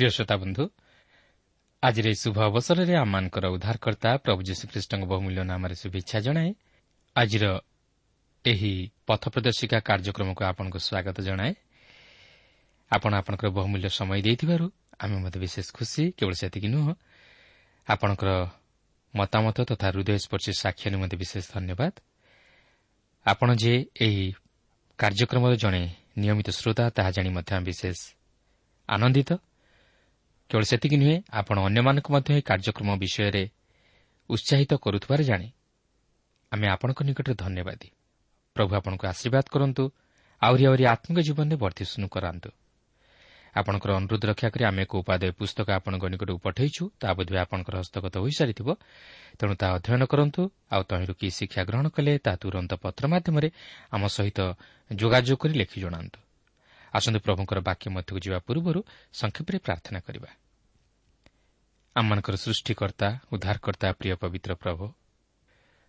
ପ୍ରିୟ 0.00 0.10
ଶ୍ରୋତା 0.16 0.36
ବନ୍ଧୁ 0.36 0.64
ଆଜିର 1.82 2.06
ଏହି 2.08 2.18
ଶୁଭ 2.24 2.36
ଅବସରରେ 2.48 2.94
ଆମମାନଙ୍କର 2.96 3.44
ଉଦ୍ଧାରକର୍ତ୍ତା 3.56 4.10
ପ୍ରଭୁ 4.24 4.40
ଯୀଶୁଖ୍ରୀଷ୍ଟଙ୍କ 4.48 5.02
ବହୁମୂଲ୍ୟ 5.12 5.42
ନାମରେ 5.44 5.74
ଶୁଭେଚ୍ଛା 5.76 6.18
ଜଣାଏ। 6.26 6.50
ଆଜିର 7.16 7.44
ଏହି 8.44 8.72
ପଥ 9.06 9.22
ପ୍ରଦର୍ଶିକା 9.32 9.78
କାର୍ଯ୍ୟକ୍ରମକୁ 9.88 10.42
ଆପଣଙ୍କୁ 10.50 10.78
ସ୍ୱାଗତ 10.80 11.16
ଜଣାଏ। 11.20 11.52
ଆପଣ 12.90 13.10
ଆପଣଙ୍କର 13.20 13.48
ବହୁମୂଲ୍ୟ 13.58 13.88
ସମୟ 13.98 14.20
ଦେଇଥିବାରୁ 14.26 14.66
ଆମେ 15.00 15.16
ମଧ୍ୟ 15.24 15.38
ବିଶେଷ 15.44 15.66
ଖୁସି 15.76 16.02
କେବଳ 16.16 16.34
ସେତିକି 16.40 16.68
ନୁହଁ 16.68 16.92
ଆପଣଙ୍କର 17.88 18.30
ମତାମତ 19.14 19.56
ତଥା 19.70 19.86
ହୃଦୟସ୍ପର୍ଶୀ 19.92 20.52
ସାକ୍ଷ୍ୟ 20.62 20.86
ନିମନ୍ତେ 20.94 21.16
ବିଶେଷ 21.22 21.44
ଧନ୍ୟବାଦ। 21.54 21.92
ଆପଣ 23.26 23.48
ଯେ 23.62 23.72
ଏହି 24.00 24.24
କାର୍ଯ୍ୟକ୍ରମର 24.98 25.52
ଜଣେ 25.56 25.82
ନିୟମିତ 26.20 26.48
ଶ୍ରୋତା 26.50 26.84
ତାହା 26.96 27.10
ଜାଣି 27.16 27.30
ମଧ୍ୟ 27.36 27.52
ବିଶେଷ 27.68 27.98
ଆନନ୍ଦିତ। 28.88 29.30
କେବଳ 30.50 30.64
ସେତିକି 30.64 30.96
ନୁହେଁ 30.96 31.16
ଆପଣ 31.30 31.56
ଅନ୍ୟମାନଙ୍କୁ 31.60 32.08
ମଧ୍ୟ 32.12 32.30
ଏହି 32.34 32.42
କାର୍ଯ୍ୟକ୍ରମ 32.42 32.88
ବିଷୟରେ 32.98 33.44
ଉତ୍ସାହିତ 34.30 34.72
କରୁଥିବାର 34.76 35.20
ଜାଣି। 35.22 35.48
ଆମେ 36.52 36.66
ଆପଣଙ୍କ 36.68 37.00
ନିକଟରେ 37.02 37.34
ଧନ୍ୟବାଦୀ। 37.34 37.88
ପ୍ରଭୁ 38.56 38.72
ଆପଣଙ୍କୁ 38.76 39.04
ଆଶୀର୍ବାଦ 39.06 39.44
କରନ୍ତୁ 39.54 39.84
ଆହୁରି 40.42 40.62
ଆହୁରି 40.66 40.84
ଆତ୍ମିକ 40.84 41.18
ଜୀବନରେ 41.20 41.56
ବର୍ଦ୍ଧିଷ୍ଣୁ 41.56 42.06
କରାନ୍ତୁ। 42.08 42.50
ଆପଣଙ୍କର 43.54 43.90
ଅନୁରୋଧ 43.94 44.22
ରକ୍ଷା 44.24 44.48
କରି 44.50 44.64
ଆମେ 44.64 44.82
ଏକ 44.82 44.92
ଉପାଦେୟ 44.96 45.32
ପୁସ୍ତକ 45.32 45.68
ଆପଣଙ୍କ 45.70 46.04
ନିକଟକୁ 46.06 46.38
ପଠାଇଛୁ 46.38 46.82
ତାହା 47.00 47.12
ବୋଧହୁଏ 47.14 47.40
ଆପଣଙ୍କର 47.44 47.74
ହସ୍ତଗତ 47.82 48.14
ହୋଇସାରିଥିବ। 48.18 48.68
ତେଣୁ 49.38 49.54
ତାହା 49.54 49.72
ଅଧ୍ୟୟନ 49.78 50.02
କରନ୍ତୁ 50.06 50.42
ଆଉ 50.70 50.82
ତହିଁରୁ 50.82 51.14
କି 51.14 51.28
ଶିକ୍ଷା 51.30 51.62
ଗ୍ରହଣ 51.64 51.86
କଲେ 51.94 52.12
ତାହା 52.18 52.36
ତୁରନ୍ତ 52.36 52.72
ପତ୍ର 52.74 53.02
ମାଧ୍ୟମରେ 53.06 53.48
ଆମ 53.90 54.02
ସହିତ 54.06 54.38
ଯୋଗାଯୋଗ 54.90 55.38
କରି 55.42 55.54
ଲେଖି 55.54 55.78
ଜଣାନ୍ତୁ। 55.80 56.18
ଆସନ୍ତୁ 56.94 57.20
ପ୍ରଭୁଙ୍କର 57.20 57.58
ବାକ୍ୟ 57.60 57.86
ମଧ୍ୟକୁ 57.90 58.18
ଯିବା 58.18 58.38
ପୂର୍ବରୁ 58.38 58.80
ସଂକ୍ଷେପରେ 59.12 59.58
ପ୍ରାର୍ଥନା 59.58 59.98
କରିବା। 60.00 60.30
ଆମମାନଙ୍କର 61.96 62.34
ସୃଷ୍ଟିକର୍ତ୍ତା 62.36 63.08
ଉଦ୍ଧାରକର୍ତ୍ତା 63.32 63.88
ପ୍ରିୟ 63.92 64.14
ପବିତ୍ର 64.22 64.50
ପ୍ରଭୁ 64.54 64.84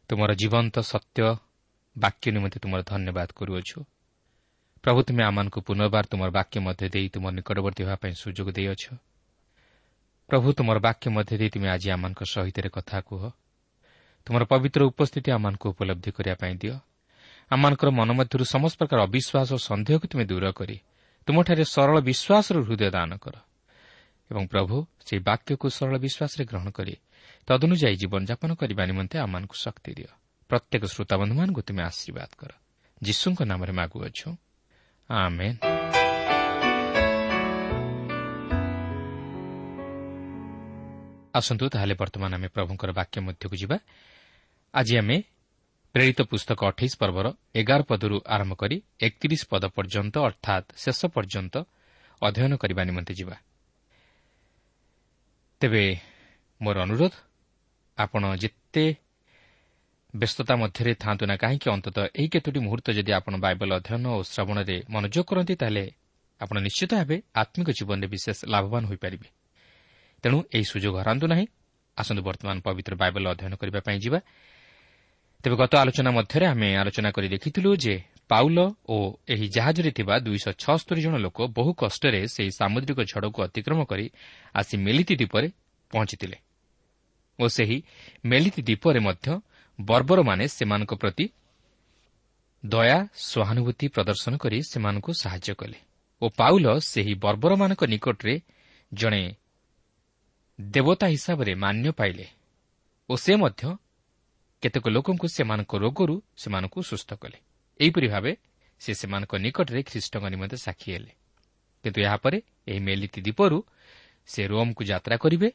ତୁମର 0.10 0.32
ଜୀବନ୍ତ 0.34 0.76
ସତ୍ୟ 0.84 1.20
ବାକ୍ୟ 1.98 2.26
ନିମନ୍ତେ 2.32 2.58
ତୁମର 2.60 2.82
ଧନ୍ୟବାଦ 2.82 3.30
କରୁଅଛୁ। 3.36 3.80
ପ୍ରଭୁ 4.84 5.00
ତୁମେ 5.08 5.24
ଆମମାନଙ୍କୁ 5.24 5.60
ପୁନର୍ବାର 5.62 6.06
ତୁମର 6.12 6.30
ବାକ୍ୟ 6.30 6.58
ମଧ୍ୟ 6.60 6.86
ଦେଇ 6.90 7.08
ତୁମର 7.14 7.32
ନିକଟବର୍ତ୍ତୀ 7.38 7.82
ହେବା 7.84 7.96
ପାଇଁ 8.02 8.14
ସୁଯୋଗ 8.22 8.48
ଦେଇଅଛ। 8.58 8.84
ପ୍ରଭୁ 10.30 10.48
ତୁମର 10.58 10.78
ବାକ୍ୟ 10.80 11.06
ମଧ୍ୟ 11.16 11.34
ଦେଇ 11.40 11.50
ତୁମେ 11.54 11.68
ଆଜି 11.70 11.88
ଆମମାନଙ୍କ 11.92 12.22
ସହିତ 12.34 12.58
କଥା 12.68 12.98
କୁହ। 13.02 13.22
ତୁମର 14.28 14.44
ପବିତ୍ର 14.46 14.82
ଉପସ୍ଥିତି 14.92 15.30
ଆମମାନଙ୍କୁ 15.32 15.66
ଉପଲବ୍ଧି 15.74 16.10
କରିବା 16.12 16.36
ପାଇଁ 16.42 16.54
ଦିଅ। 16.62 16.76
ଆମମାନଙ୍କର 17.52 17.90
ମନ 17.90 18.10
ମଧ୍ୟରୁ 18.20 18.44
ସମସ୍ତ 18.46 18.76
ପ୍ରକାର 18.80 19.00
ଅବିଶ୍ୱାସ 19.08 19.50
ଓ 19.56 19.58
ସନ୍ଦେହକୁ 19.70 20.06
ତୁମେ 20.08 20.26
ଦୂର 20.26 20.46
କରି 20.52 20.78
ତୁମଠାରେ 21.26 21.64
ସରଳ 21.64 22.02
ବିଶ୍ୱାସର 22.02 22.58
ହୃଦୟ 22.64 22.90
ଦାନ 22.92 23.18
କର। 23.18 23.34
ଏବଂ 24.32 24.48
ପ୍ରଭୁ 24.48 24.86
ସେହି 25.06 25.22
ବାକ୍ୟକୁ 25.24 25.70
ସରଳ 25.70 25.98
ବିଶ୍ୱାସରେ 25.98 26.46
ଗ୍ରହଣ 26.46 26.70
କରି 26.70 26.96
ତଦନୁଯାୟୀ 27.48 27.96
ଜୀବନଯାପନ 27.96 28.56
କରିବା 28.56 28.86
ନିମନ୍ତେ 28.86 29.20
ଆମମାନଙ୍କୁ 29.20 29.56
ଶକ୍ତି 29.56 29.92
ଦିଅ। 29.94 30.12
ପ୍ରତ୍ୟେକ 30.50 30.84
ଶ୍ରୋତାବନ୍ଧୁମାନଙ୍କୁ 30.86 31.62
ତୁମେ 31.62 31.84
ଆଶୀର୍ବାଦ 31.84 32.30
କର। 32.38 32.52
ଯୀଶୁଙ୍କ 33.04 33.42
ନାମରେ 33.44 33.72
ମାଗୁଅଛୁ। 33.72 34.30
ଆସନ୍ତୁ 41.34 41.70
ତାହେଲେ 41.70 41.96
ବର୍ତ୍ତମାନ 41.96 42.34
ଆମେ 42.34 42.48
ପ୍ରଭୁଙ୍କର 42.48 42.92
ବାକ୍ୟ 42.92 43.22
ମଧ୍ୟକୁ 43.22 43.56
ଯିବା। 43.56 43.78
ଆଜି 44.74 44.98
ଆମେ 44.98 45.24
ପ୍ରେରିତ 45.96 46.20
ପୁସ୍ତକ 46.32 46.60
ଅଠେଇଶ 46.72 46.94
ପର୍ବର 47.02 47.28
ଏଗାର 47.60 47.82
ପଦରୁ 47.84 48.18
ଆରମ୍ଭ 48.36 48.54
କରି 48.62 48.78
ଏକତିରିଶ 49.08 49.42
ପଦ 49.52 49.64
ପର୍ଯ୍ୟନ୍ତ 49.76 50.16
ଅର୍ଥାତ୍ 50.28 50.68
ଶେଷ 50.84 51.00
ପର୍ଯ୍ୟନ୍ତ 51.16 51.56
ଅଧ୍ୟୟନ 52.22 52.52
କରିବା 52.62 52.82
ନିମନ୍ତେ 52.90 53.14
ଯିବା। 53.20 53.36
ତେବେ 55.62 55.84
ମୋର 56.62 56.76
ଅନୁରୋଧ 56.86 57.14
ଆପଣ 57.98 58.24
ଯେତେ 58.44 58.86
ବ୍ୟସ୍ତତା 60.14 60.54
ମଧ୍ୟରେ 60.56 60.92
ଥାନ୍ତୁ 61.04 61.24
ନା 61.26 61.36
କାହିଁକି 61.44 61.68
ଅନ୍ତତଃ 61.76 62.06
ଏହି 62.20 62.28
କେତୋଟି 62.34 62.60
ମୁହୂର୍ତ୍ତ 62.66 62.90
ଯଦି 62.98 63.12
ଆପଣ 63.20 63.34
ବାଇବଲ 63.46 63.70
ଅଧ୍ୟୟନ 63.80 64.06
ଓ 64.16 64.20
ଶ୍ରବଣରେ 64.24 64.76
ମନୋଯୋଗ 64.94 65.26
କରନ୍ତି 65.30 65.54
ତାହେଲେ 65.62 65.86
ଆପଣ 66.42 66.56
ନିଶ୍ଚିତ 66.68 66.92
ଭାବେ 67.00 67.18
ଆତ୍ମିକ 67.42 67.70
ଜୀବନରେ 67.78 68.08
ବିଶେଷ 68.14 68.38
ଲାଭବାନ 68.54 68.84
ହୋଇପାରିବେ। 68.90 69.28
ତେଣୁ 70.24 70.38
ଏହି 70.56 70.66
ସୁଯୋଗ 70.72 70.96
ହରାନ୍ତୁ 71.02 71.26
ନାହିଁ। 71.34 71.46
ଆସନ୍ତୁ 71.98 72.22
ବର୍ତ୍ତମାନ 72.28 72.58
ପବିତ୍ର 72.66 72.94
ବାଇବଲ 73.02 73.24
ଅଧ୍ୟୟନ 73.34 73.54
କରିବା 73.62 73.80
ପାଇଁ 73.88 73.98
ଯିବା। 74.04 74.20
ତେବେ 75.44 75.56
ଗତ 75.56 75.74
ଆଲୋଚନା 75.82 76.12
ମଧ୍ୟରେ 76.12 76.46
ଆମେ 76.46 76.68
ଆଲୋଚନା 76.82 77.10
କରି 77.12 77.28
ଦେଖିଥିଲୁ 77.34 77.70
ଯେ 77.76 77.96
ପାଉଲ 78.30 78.58
ଓ 78.88 78.96
ଏହି 79.28 79.48
ଜାହାଜରେ 79.50 79.92
ଥିବା 79.92 80.16
ଦୁଇଶହ 80.20 80.54
ଛଅସ୍ତରୀ 80.64 81.02
ଜଣ 81.02 81.16
ଲୋକ 81.18 81.38
ବହୁ 81.58 81.72
କଷ୍ଟରେ 81.74 82.22
ସେହି 82.28 82.52
ସାମୁଦ୍ରିକ 82.60 83.00
ଝଡ଼କୁ 83.12 83.40
ଅତିକ୍ରମ 83.48 83.80
କରି 83.92 84.06
ଆସି 84.56 84.76
ମେଲିତି 84.78 85.14
ଦ୍ୱୀପରେ 85.16 85.48
ପହଞ୍ଚିଥିଲେ। 85.92 86.38
ଓ 87.40 87.46
ସେହି 87.48 87.78
ମେଲିତି 88.26 88.62
ଦ୍ୱୀପରେ 88.62 89.00
ମଧ୍ୟ 89.00 89.28
ବର୍ବରମାନେ 89.80 90.44
ସେମାନଙ୍କ 90.48 90.94
ପ୍ରତି 90.94 91.26
ଦୟା 92.64 92.98
ସହାନୁଭୂତି 93.30 93.86
ପ୍ରଦର୍ଶନ 93.88 94.34
କରି 94.38 94.58
ସେମାନଙ୍କୁ 94.62 95.12
ସାହାଯ୍ୟ 95.14 95.54
କଲେ 95.56 95.78
ଓ 96.22 96.26
ପାଉଲ 96.40 96.66
ସେହି 96.92 97.14
ବର୍ବରମାନଙ୍କ 97.24 97.82
ନିକଟରେ 97.94 98.36
ଜଣେ 98.92 99.24
ଦେବତା 100.60 101.08
ହିସାବରେ 101.08 101.52
ମାନ୍ୟ 101.56 101.88
ପାଇଲେ 101.92 102.26
ଓ 103.10 103.14
ସେ 103.16 103.34
ମଧ୍ୟ 103.36 103.64
କେତେକ 104.64 104.86
ଲୋକଙ୍କୁ 104.88 105.28
ସେମାନଙ୍କ 105.28 105.72
ରୋଗରୁ 105.84 106.16
ସେମାନଙ୍କୁ 106.38 106.80
ସୁସ୍ଥ 106.82 107.10
କଲେ। 107.22 107.38
ଏହିପରି 107.80 108.08
ଭାବେ 108.14 108.32
ସେ 108.82 108.92
ସେମାନଙ୍କ 108.94 109.34
ନିକଟରେ 109.46 109.82
ଖ୍ରୀଷ୍ଟଙ୍କ 109.90 110.26
ନିମନ୍ତେ 110.34 110.58
ସାକ୍ଷୀ 110.66 110.90
ହେଲେ। 110.96 111.12
କିନ୍ତୁ 111.84 112.00
ଏହାପରେ 112.08 112.38
ଏହି 112.70 112.80
ମେଲିତି 112.88 113.20
ଦ୍ୱୀପରୁ 113.26 113.58
ସେ 114.30 114.42
ରୋମ୍କୁ 114.48 114.84
ଯାତ୍ରା 114.92 115.16
କରିବେ 115.24 115.50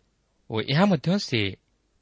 ଓ 0.51 0.57
ଏହା 0.73 0.85
ମଧ୍ୟ 0.91 1.09
ସେ 1.29 1.41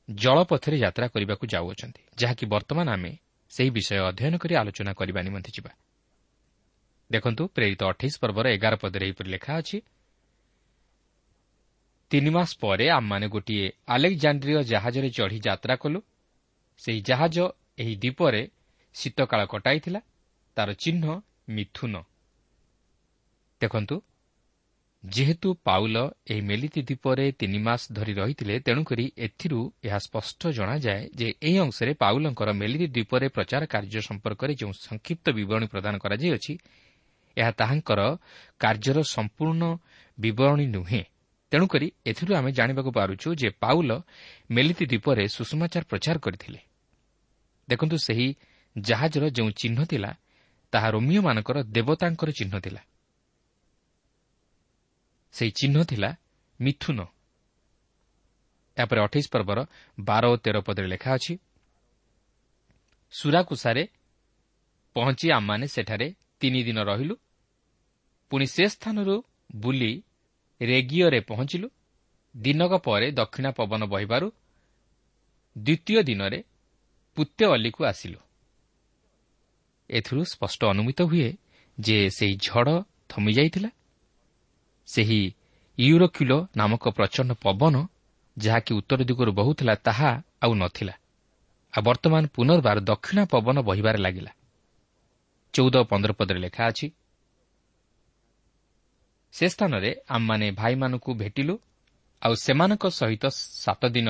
ଜଳପଥରେ 0.08 0.76
ଯାତ୍ରା 0.84 1.06
କରିବାକୁ 1.14 1.44
ଯାଉଅଛନ୍ତି 1.54 2.02
ଯାହାକି 2.20 2.44
ବର୍ତ୍ତମାନ 2.46 2.87
ଆମେ 2.96 3.12
ସେହି 3.52 3.70
ବିଷୟ 3.76 3.96
ଅଧ୍ୟୟନ 4.11 4.34
କରି 4.42 4.54
ଆଲୋଚନା 4.61 4.92
କରିବା 5.00 5.20
ନିମନ୍ତେ 5.26 5.50
ଯିବା। 5.56 5.73
ଦେଖନ୍ତୁ 7.11 7.42
ପ୍ରେରିତ 7.54 7.82
ଅଠେଇଶ 7.92 8.14
ପର୍ବର 8.23 8.46
ଏଗାର 8.56 8.75
ପଦରେ 8.82 9.04
ଏହିପରି 9.08 9.28
ଲେଖା 9.34 9.52
ଅଛି 9.61 9.78
ତିନି 12.11 12.30
ମାସ 12.37 12.50
ପରେ 12.62 12.87
ଆମମାନେ 12.99 13.26
ଗୋଟିଏ 13.34 13.66
ଆଲେକ୍ଜାଣ୍ଡ୍ରିୟ 13.94 14.61
ଜାହାଜରେ 14.73 15.08
ଚଢ଼ି 15.16 15.38
ଯାତ୍ରା 15.46 15.75
କଲୁ 15.82 15.99
ସେହି 16.78 17.00
ଜାହାଜ 17.00 17.37
ଏହି 17.78 17.95
ଦ୍ୱୀପରେ 17.97 18.43
ଶୀତକାଳ 18.95 19.40
କଟାଇଥିଲା। 19.47 20.00
ତାର 20.57 20.69
ଚିହ୍ନ 20.75 21.04
ମିଥୁନ। 21.49 21.95
ଦେଖନ୍ତୁ 23.61 23.97
ଯେହେତୁ 25.04 25.49
ପାଉଲ 25.64 25.97
ଏହି 26.26 26.40
ମେଲିତି 26.40 26.81
ଦ୍ୱୀପରେ 26.83 27.26
ତିନି 27.33 27.59
ମାସ 27.59 27.83
ଧରି 27.93 28.12
ରହିଥିଲେ 28.14 28.54
ତେଣୁକରି 28.61 29.04
ଏଥିରୁ 29.16 29.61
ଏହା 29.85 29.99
ସ୍ପଷ୍ଟ 29.99 30.40
ଜଣାଯାଏ 30.49 31.02
ଯେ 31.14 31.28
ଏହି 31.43 31.59
ଅଂଶରେ 31.59 31.93
ପାଉଲଙ୍କର 31.95 32.50
ମେଲିତି 32.52 32.87
ଦ୍ୱୀପରେ 32.87 33.26
ପ୍ରଚାର 33.28 33.62
କାର୍ଯ୍ୟ 33.66 34.00
ସମ୍ପର୍କରେ 34.00 34.52
ଯେଉଁ 34.54 34.73
ସଂକ୍ଷିପ୍ତ 34.81 35.26
ବିବରଣୀ 35.31 35.66
ପ୍ରଦାନ 35.66 35.95
କରାଯାଇଅଛି 35.99 36.52
ଏହା 37.37 37.50
ତାହାଙ୍କର 37.50 38.00
କାର୍ଯ୍ୟର 38.61 38.99
ସମ୍ପୂର୍ଣ୍ଣ 39.14 39.62
ବିବରଣୀ 40.19 40.66
ନୁହେଁ। 40.66 41.02
ତେଣୁକରି 41.54 41.87
ଏଥିରୁ 42.06 42.34
ଆମେ 42.34 42.50
ଜାଣିବାକୁ 42.52 42.90
ପାରୁଛୁ 42.90 43.28
ଯେ 43.34 43.49
ପାଉଲ 43.62 43.90
ମେଲିତି 44.50 44.84
ଦ୍ୱୀପରେ 44.87 45.25
ସୁଷମାଚାର 45.28 45.84
ପ୍ରଚାର 45.90 46.16
କରିଥିଲେ। 46.18 46.61
ଦେଖନ୍ତୁ 47.68 47.96
ସେହି 47.96 48.28
ଜାହାଜର 48.76 49.25
ଯେଉଁ 49.30 49.50
ଚିହ୍ନ 49.50 49.78
ଥିଲା 49.84 50.11
ତାହା 50.73 50.88
ରୋମିଓମାନଙ୍କର 50.90 51.58
ଦେବତାଙ୍କର 51.76 52.28
ଚିହ୍ନ 52.30 52.54
ଥିଲା। 52.58 52.82
ସେହି 55.34 55.50
ଚିହ୍ନ 55.50 55.76
ଥିଲା 55.84 56.11
ମିଥୁନ। 56.61 56.99
ଏହାପରେ 58.76 59.00
ଅଠେଇଶ 59.06 59.26
ପର୍ବର 59.30 59.58
ବାର 59.99 60.25
ଓ 60.26 60.34
ତେର 60.37 60.56
ପଦରେ 60.66 60.87
ଲେଖା 60.87 61.11
ଅଛି 61.14 61.34
ସୁରାକୁସାରେ 63.12 63.82
ପହଞ୍ଚି 64.96 65.26
ଆମମାନେ 65.30 65.66
ସେଠାରେ 65.66 66.06
ତିନି 66.40 66.61
ଦିନ 66.62 66.78
ରହିଲୁ 66.82 67.14
ପୁଣି 68.30 68.46
ସେ 68.46 68.64
ସ୍ଥାନରୁ 68.68 69.14
ବୁଲି 69.54 69.92
ରେଗିଓରେ 70.61 71.20
ପହଞ୍ଚିଲୁ। 71.20 71.68
ଦିନକ 72.37 72.73
ପରେ 72.76 73.11
ଦକ୍ଷିଣା 73.11 73.50
ପବନ 73.50 73.84
ବହିବାରୁ 73.84 74.32
ଦ୍ୱିତୀୟ 75.58 76.02
ଦିନରେ 76.02 76.44
ପୁତ୍ୟ 77.16 77.44
ଅଲିକୁ 77.46 77.84
ଆସିଲୁ। 77.84 78.18
ଏଥିରୁ 79.90 80.25
ସ୍ପଷ୍ଟ 80.25 80.61
ଅନୁମିତ 80.64 81.02
ହୁଏ 81.02 81.28
ଯେ 81.78 82.11
ସେହି 82.11 82.37
ଝଡ଼ 82.37 82.82
ଥମିଯାଇଥିଲା। 83.08 83.70
ସେହି 84.87 85.20
ୟୁରୋକ୍ୟୁଲୋ 85.78 86.38
ନାମକ 86.56 86.84
ପ୍ରଚଣ୍ଡ 86.88 87.32
ପବନ 87.42 87.75
ଯାହାକି 88.38 88.75
ଉତ୍ତର 88.75 89.00
ଦିଗରୁ 89.04 89.32
ବହୁଥିଲା 89.32 89.75
ତାହା 89.75 90.23
ଆଉ 90.42 90.54
ନଥିଲା। 90.54 90.94
ଆଉ 91.75 91.82
ବର୍ତ୍ତମାନ 91.82 92.26
ପୁନର୍ବାର 92.26 92.78
ଦକ୍ଷିଣ 92.80 93.18
ପବନ 93.25 93.56
ବହିବାରେ 93.61 93.99
ଲାଗିଲା। 93.99 94.32
ଚଉଦ 95.54 95.76
ପନ୍ଦର 95.90 96.12
ପଦରେ 96.12 96.38
ଲେଖା 96.38 96.62
ଅଛି 96.66 96.87
ସେ 99.35 99.49
ସ୍ଥାନରେ 99.49 99.91
ଆମମାନେ 100.09 100.50
ଭାଇମାନଙ୍କୁ 100.50 101.14
ଭେଟିଲୁ 101.14 101.55
ଆଉ 102.23 102.35
ସେମାନଙ୍କ 102.35 102.85
ସହିତ 102.91 103.25
ସାତ 103.62 103.83
ଦିନ 103.87 104.09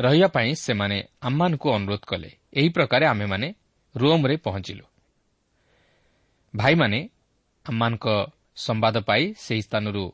ରହିବା 0.00 0.28
ପାଇଁ 0.28 0.54
ସେମାନେ 0.54 0.98
ଆମମାନଙ୍କୁ 1.20 1.68
ଅନୁରୋଧ 1.70 2.02
କଲେ। 2.06 2.30
ଏହି 2.52 2.68
ପ୍ରକାରେ 2.68 3.06
ଆମେମାନେ 3.06 3.48
ରୋମ୍ରେ 3.96 4.36
ପହଞ୍ଚିଲୁ। 4.36 4.84
ଭାଇମାନେ 6.56 7.08
ଆମମାନଙ୍କ 7.66 8.06
ସମ୍ବାଦ 8.56 8.96
ପାଇ 9.00 9.34
ସେହି 9.38 9.62
ସ୍ଥାନରୁ 9.62 10.04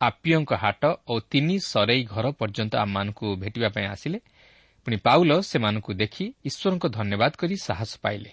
ଆପିଅଙ୍କ 0.00 0.52
ହାଟ 0.52 0.82
ଓ 1.08 1.20
ତିନି 1.20 1.56
ସରେଇ 1.58 2.02
ଘର 2.04 2.26
ପର୍ଯ୍ୟନ୍ତ 2.30 2.74
ଆମମାନଙ୍କୁ 2.76 3.26
ଭେଟିବା 3.36 3.68
ପାଇଁ 3.68 3.86
ଆସିଲେ। 3.86 4.18
ପୁଣି 4.86 4.96
ପାଉଲ 4.96 5.30
ସେମାନଙ୍କୁ 5.40 5.90
ଦେଖି 5.94 6.24
ଈଶ୍ୱରଙ୍କ 6.44 6.84
ଧନ୍ୟବାଦ 6.88 7.32
କରି 7.40 7.56
ସାହସ 7.56 7.92
ପାଇଲେ। 8.02 8.30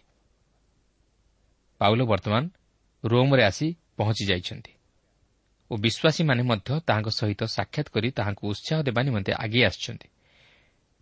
ପାଉଲ 1.82 2.00
ବର୍ତ୍ତମାନ 2.04 2.44
ରୋମ୍ରେ 3.04 3.44
ଆସି 3.44 3.68
ପହଞ୍ଚି 3.98 4.24
ଯାଇଛନ୍ତି। 4.26 4.72
ଓ 5.72 5.78
ବିଶ୍ୱାସୀମାନେ 5.78 6.42
ମଧ୍ୟ 6.44 6.80
ତାହାଙ୍କ 6.88 7.10
ସହିତ 7.10 7.42
ସାକ୍ଷାତ 7.44 7.88
କରି 7.90 8.10
ତାହାଙ୍କୁ 8.12 8.44
ଉତ୍ସାହ 8.48 8.82
ଦେବା 8.82 9.02
ନିମନ୍ତେ 9.02 9.32
ଆଗେଇ 9.34 9.64
ଆସିଛନ୍ତି। 9.64 10.08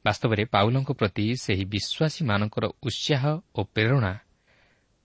ବାସ୍ତବରେ 0.06 0.44
ପାଉଲଙ୍କ 0.46 0.90
ପ୍ରତି 0.92 1.26
ସେହି 1.42 1.66
ବିଶ୍ୱାସୀମାନଙ୍କର 1.66 2.66
ଉତ୍ସାହ 2.88 3.24
ଓ 3.56 3.60
ପ୍ରେରଣା 3.76 4.14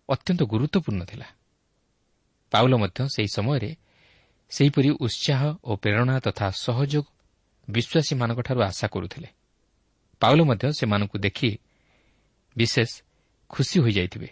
ଅତ୍ୟନ୍ତ 0.09 0.43
ଗୁରୁତ୍ୱପୂର୍ଣ୍ଣ 0.43 1.03
ଥିଲା। 1.05 1.29
ପାଉଲ 2.53 2.73
ମଧ୍ୟ 2.77 3.01
ସେହି 3.09 3.29
ସମୟରେ 3.29 3.71
ସେହିପରି 4.51 4.91
ଉତ୍ସାହ 4.91 5.41
ଓ 5.65 5.77
ପ୍ରେରଣା 5.77 6.15
ତଥା 6.21 6.47
ସହଯୋଗ 6.65 7.05
ବିଶ୍ୱାସୀମାନଙ୍କଠାରୁ 7.71 8.61
ଆଶା 8.61 8.87
କରୁଥିଲେ। 8.89 9.29
ପାଉଲ 10.21 10.41
ମଧ୍ୟ 10.45 10.65
ସେମାନଙ୍କୁ 10.73 11.17
ଦେଖି 11.19 11.51
ବିଶେଷ 12.57 12.91
ଖୁସି 13.49 13.77
ହୋଇଯାଇଥିବେ। 13.81 14.29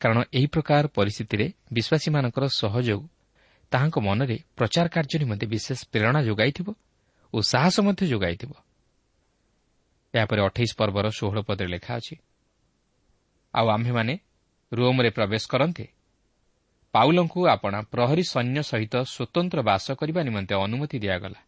କାରଣ 0.00 0.18
ଏହି 0.32 0.46
ପ୍ରକାର 0.46 0.86
ପରିସ୍ଥିତିରେ 0.86 1.46
ବିଶ୍ୱାସୀମାନଙ୍କର 1.72 2.44
ସହଯୋଗ 2.62 3.00
ତାହାଙ୍କ 3.72 3.96
ମନରେ 3.98 4.36
ପ୍ରଚାର 4.56 4.86
କାର୍ଯ୍ୟ 4.88 5.16
ନିମନ୍ତେ 5.22 5.46
ବିଶେଷ 5.46 5.80
ପ୍ରେରଣା 5.92 6.20
ଯୋଗାଇଥିବ 6.22 6.68
ଓ 7.34 7.38
ସାହସ 7.42 7.76
ମଧ୍ୟ 7.80 8.02
ଯୋଗାଇଥିବ। 8.12 8.52
ଏହାପରେ 10.14 10.40
ଅଠେଇଶ 10.48 10.70
ପର୍ବର 10.80 11.06
ଷୋହଳ 11.18 11.38
ପଦରେ 11.48 11.68
ଲେଖା 11.68 11.92
ଅଛି 11.96 12.14
ଆଉ 13.54 13.66
ଆମ୍ଭେମାନେ 13.68 14.14
ରୋମ୍ରେ 14.72 15.10
ପ୍ରବେଶ 15.10 15.44
କରନ୍ତେ 15.52 15.84
ପାଉଲଙ୍କୁ 16.94 17.40
ଆପଣା 17.48 17.78
ପ୍ରହରୀ 17.92 18.24
ସୈନ୍ୟ 18.32 18.60
ସହିତ 18.70 18.94
ସ୍ୱତନ୍ତ୍ର 19.04 19.58
ବାସ 19.62 19.86
କରିବା 20.00 20.20
ନିମନ୍ତେ 20.22 20.54
ଅନୁମତି 20.64 20.96
ଦିଆଗଲା। 20.98 21.40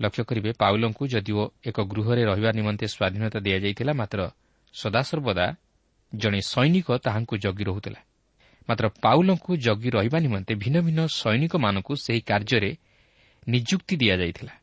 ଲକ୍ଷ୍ୟ 0.00 0.22
କରିବେ 0.28 0.50
ପାଉଲଙ୍କୁ 0.52 1.02
ଯଦିଓ 1.06 1.42
ଏକ 1.66 1.78
ଗୃହରେ 1.82 2.22
ରହିବା 2.24 2.50
ନିମନ୍ତେ 2.58 2.86
ସ୍ୱାଧୀନତା 2.94 3.38
ଦିଆଯାଇଥିଲା 3.46 3.92
ମାତ୍ର 3.92 4.20
ସଦାସର୍ବଦା 4.74 5.46
ଜଣେ 6.12 6.40
ସୈନିକ 6.52 6.88
ତାହାଙ୍କୁ 7.04 7.34
ଜଗି 7.44 7.64
ରହୁଥିଲା। 7.64 8.00
ମାତ୍ର 8.68 8.86
ପାଉଲଙ୍କୁ 9.02 9.50
ଜଗି 9.56 9.90
ରହିବା 9.90 10.18
ନିମନ୍ତେ 10.18 10.52
ଭିନ୍ନ 10.54 10.76
ଭିନ୍ନ 10.86 11.00
ସୈନିକମାନଙ୍କୁ 11.12 11.92
ସେହି 11.96 12.20
କାର୍ଯ୍ୟରେ 12.20 12.70
ନିଯୁକ୍ତି 13.48 13.94
ଦିଆଯାଇଥିଲା 13.96 14.54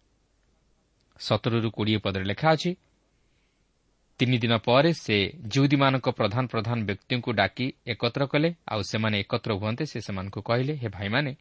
ସତରରୁ 1.20 1.70
କୋଡ଼ିଏ 1.72 2.00
ପଦରେ 2.00 2.26
ଲେଖା 2.26 2.48
ଅଛି 2.52 2.72
ତିନିଦିନ 4.20 4.54
ପରେ 4.60 4.92
ସେ 4.96 5.18
ଜିଉଦୀମାନଙ୍କ 5.48 6.08
ପ୍ରଧାନ 6.12 6.44
ପ୍ରଧାନ 6.48 6.78
ବ୍ୟକ୍ତିଙ୍କୁ 6.86 7.32
ଡାକି 7.34 7.66
ଏକତ୍ର 7.88 8.22
କଲେ 8.28 8.50
ଆଉ 8.68 8.82
ସେମାନେ 8.82 9.16
ଏକତ୍ର 9.20 9.52
ହୁଅନ୍ତେ 9.54 9.84
ସେ 9.86 10.00
ସେମାନଙ୍କୁ 10.02 10.40
କହିଲେ 10.42 10.74
ହେ 10.82 10.90
ଭାଇମାନେ 10.90 11.32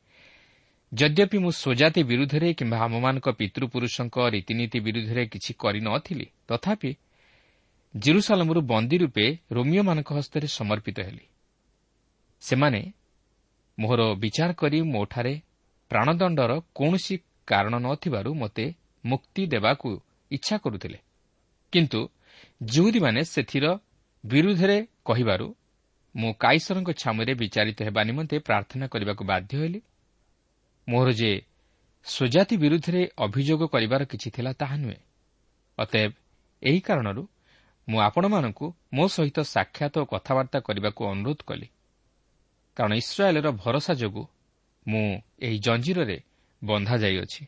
ଯଦ୍ୟପି 0.93 1.39
ମୁଁ 1.39 1.53
ସ୍ୱଜାତି 1.53 2.01
ବିରୁଦ୍ଧରେ 2.03 2.49
କିମ୍ବା 2.55 2.79
ଆମମାନଙ୍କ 2.79 3.29
ପିତୃପୁରୁଷଙ୍କ 3.41 4.17
ରୀତିନୀତି 4.29 4.79
ବିରୁଦ୍ଧରେ 4.81 5.23
କିଛି 5.27 5.53
କରିନଥିଲି 5.59 6.27
ତଥାପି 6.49 6.91
ଜିରୁସାଲମରୁ 7.95 8.61
ବନ୍ଦୀ 8.63 8.97
ରୂପେ 8.99 9.27
ରୋମିଓମାନଙ୍କ 9.53 10.11
ହସ୍ତରେ 10.19 10.47
ସମର୍ପିତ 10.49 10.99
ହେଲି 11.01 11.25
ସେମାନେ 12.41 12.93
ମୋହର 13.79 14.15
ବିଚାର 14.15 14.53
କରି 14.53 14.83
ମୋଠାରେ 14.83 15.35
ପ୍ରାଣଦଣ୍ଡର 15.91 16.61
କୌଣସି 16.75 17.17
କାରଣ 17.47 17.75
ନ 17.79 17.95
ଥିବାରୁ 17.95 18.35
ମୋତେ 18.35 18.75
ମୁକ୍ତି 19.05 19.47
ଦେବାକୁ 19.47 19.89
ଇଚ୍ଛା 20.31 20.57
କରୁଥିଲେ। 20.59 20.99
କିନ୍ତୁ 21.73 22.01
ଜୁହୁଦୀମାନେ 22.63 23.21
ସେଥିର 23.25 23.67
ବିରୁଦ୍ଧରେ 24.25 24.87
କହିବାରୁ 25.05 25.47
ମୁଁ 26.17 26.33
କାଇସରଙ୍କ 26.35 26.91
ଛାମୁରେ 26.91 27.35
ବିଚାରିତ 27.35 27.79
ହେବା 27.83 28.03
ନିମନ୍ତେ 28.05 28.37
ପ୍ରାର୍ଥନା 28.39 28.87
କରିବାକୁ 28.87 29.25
ବାଧ୍ୟ 29.25 29.53
ହେଲି। 29.59 29.81
ମୋର 30.89 31.09
ଯେ 31.13 31.31
ସ୍ୱଜାତି 32.05 32.57
ବିରୁଦ୍ଧରେ 32.57 33.09
ଅଭିଯୋଗ 33.19 33.63
କରିବାର 33.67 34.03
କିଛି 34.05 34.29
ଥିଲା 34.31 34.53
ତାହା 34.53 34.77
ନୁହେଁ। 34.77 35.01
ଅତଏବ 35.79 36.13
ଏହି 36.63 36.81
କାରଣରୁ 36.81 37.23
ମୁଁ 37.89 37.99
ଆପଣମାନଙ୍କୁ 38.01 38.67
ମୋ 38.93 39.05
ସହିତ 39.09 39.39
ସାକ୍ଷାତ 39.41 39.95
ଓ 39.99 40.05
କଥାବାର୍ତ୍ତା 40.05 40.59
କରିବାକୁ 40.61 41.03
ଅନୁରୋଧ 41.05 41.41
କଲି। 41.47 41.67
କାରଣ 42.79 42.93
ଇସ୍ରାଏଲ୍ର 42.95 43.49
ଭରସା 43.53 43.93
ଯୋଗୁଁ 43.95 44.25
ମୁଁ 44.87 45.05
ଏହି 45.43 45.59
ଜଞ୍ଜିରରେ 45.59 46.19
ବନ୍ଧାଯାଇଅଛି 46.63 47.43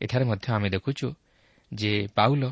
ଏଠାରେ 0.00 0.24
ମଧ୍ୟ 0.24 0.46
ଆମେ 0.52 0.68
ଦେଖୁଛୁ 0.70 1.08
ଯେ 1.72 1.92
ପାଉଲ 2.14 2.44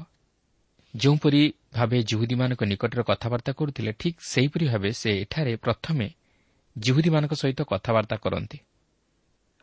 ଯେଉଁପରି 0.95 1.43
ଭାବେ 1.73 1.99
ଜୁହୁଦୀମାନଙ୍କ 2.03 2.63
ନିକଟରେ 2.65 3.03
କଥାବାର୍ତ୍ତା 3.03 3.53
କରୁଥିଲେ 3.53 3.93
ଠିକ୍ 3.93 4.19
ସେହିପରି 4.23 4.67
ଭାବେ 4.69 4.91
ସେ 4.93 5.11
ଏଠାରେ 5.21 5.53
ପ୍ରଥମେ 5.57 6.07
ଜୁହୁଦୀମାନଙ୍କ 6.77 7.35
ସହିତ 7.35 7.61
କଥାବାର୍ତ୍ତା 7.63 8.17
କରନ୍ତି 8.17 8.59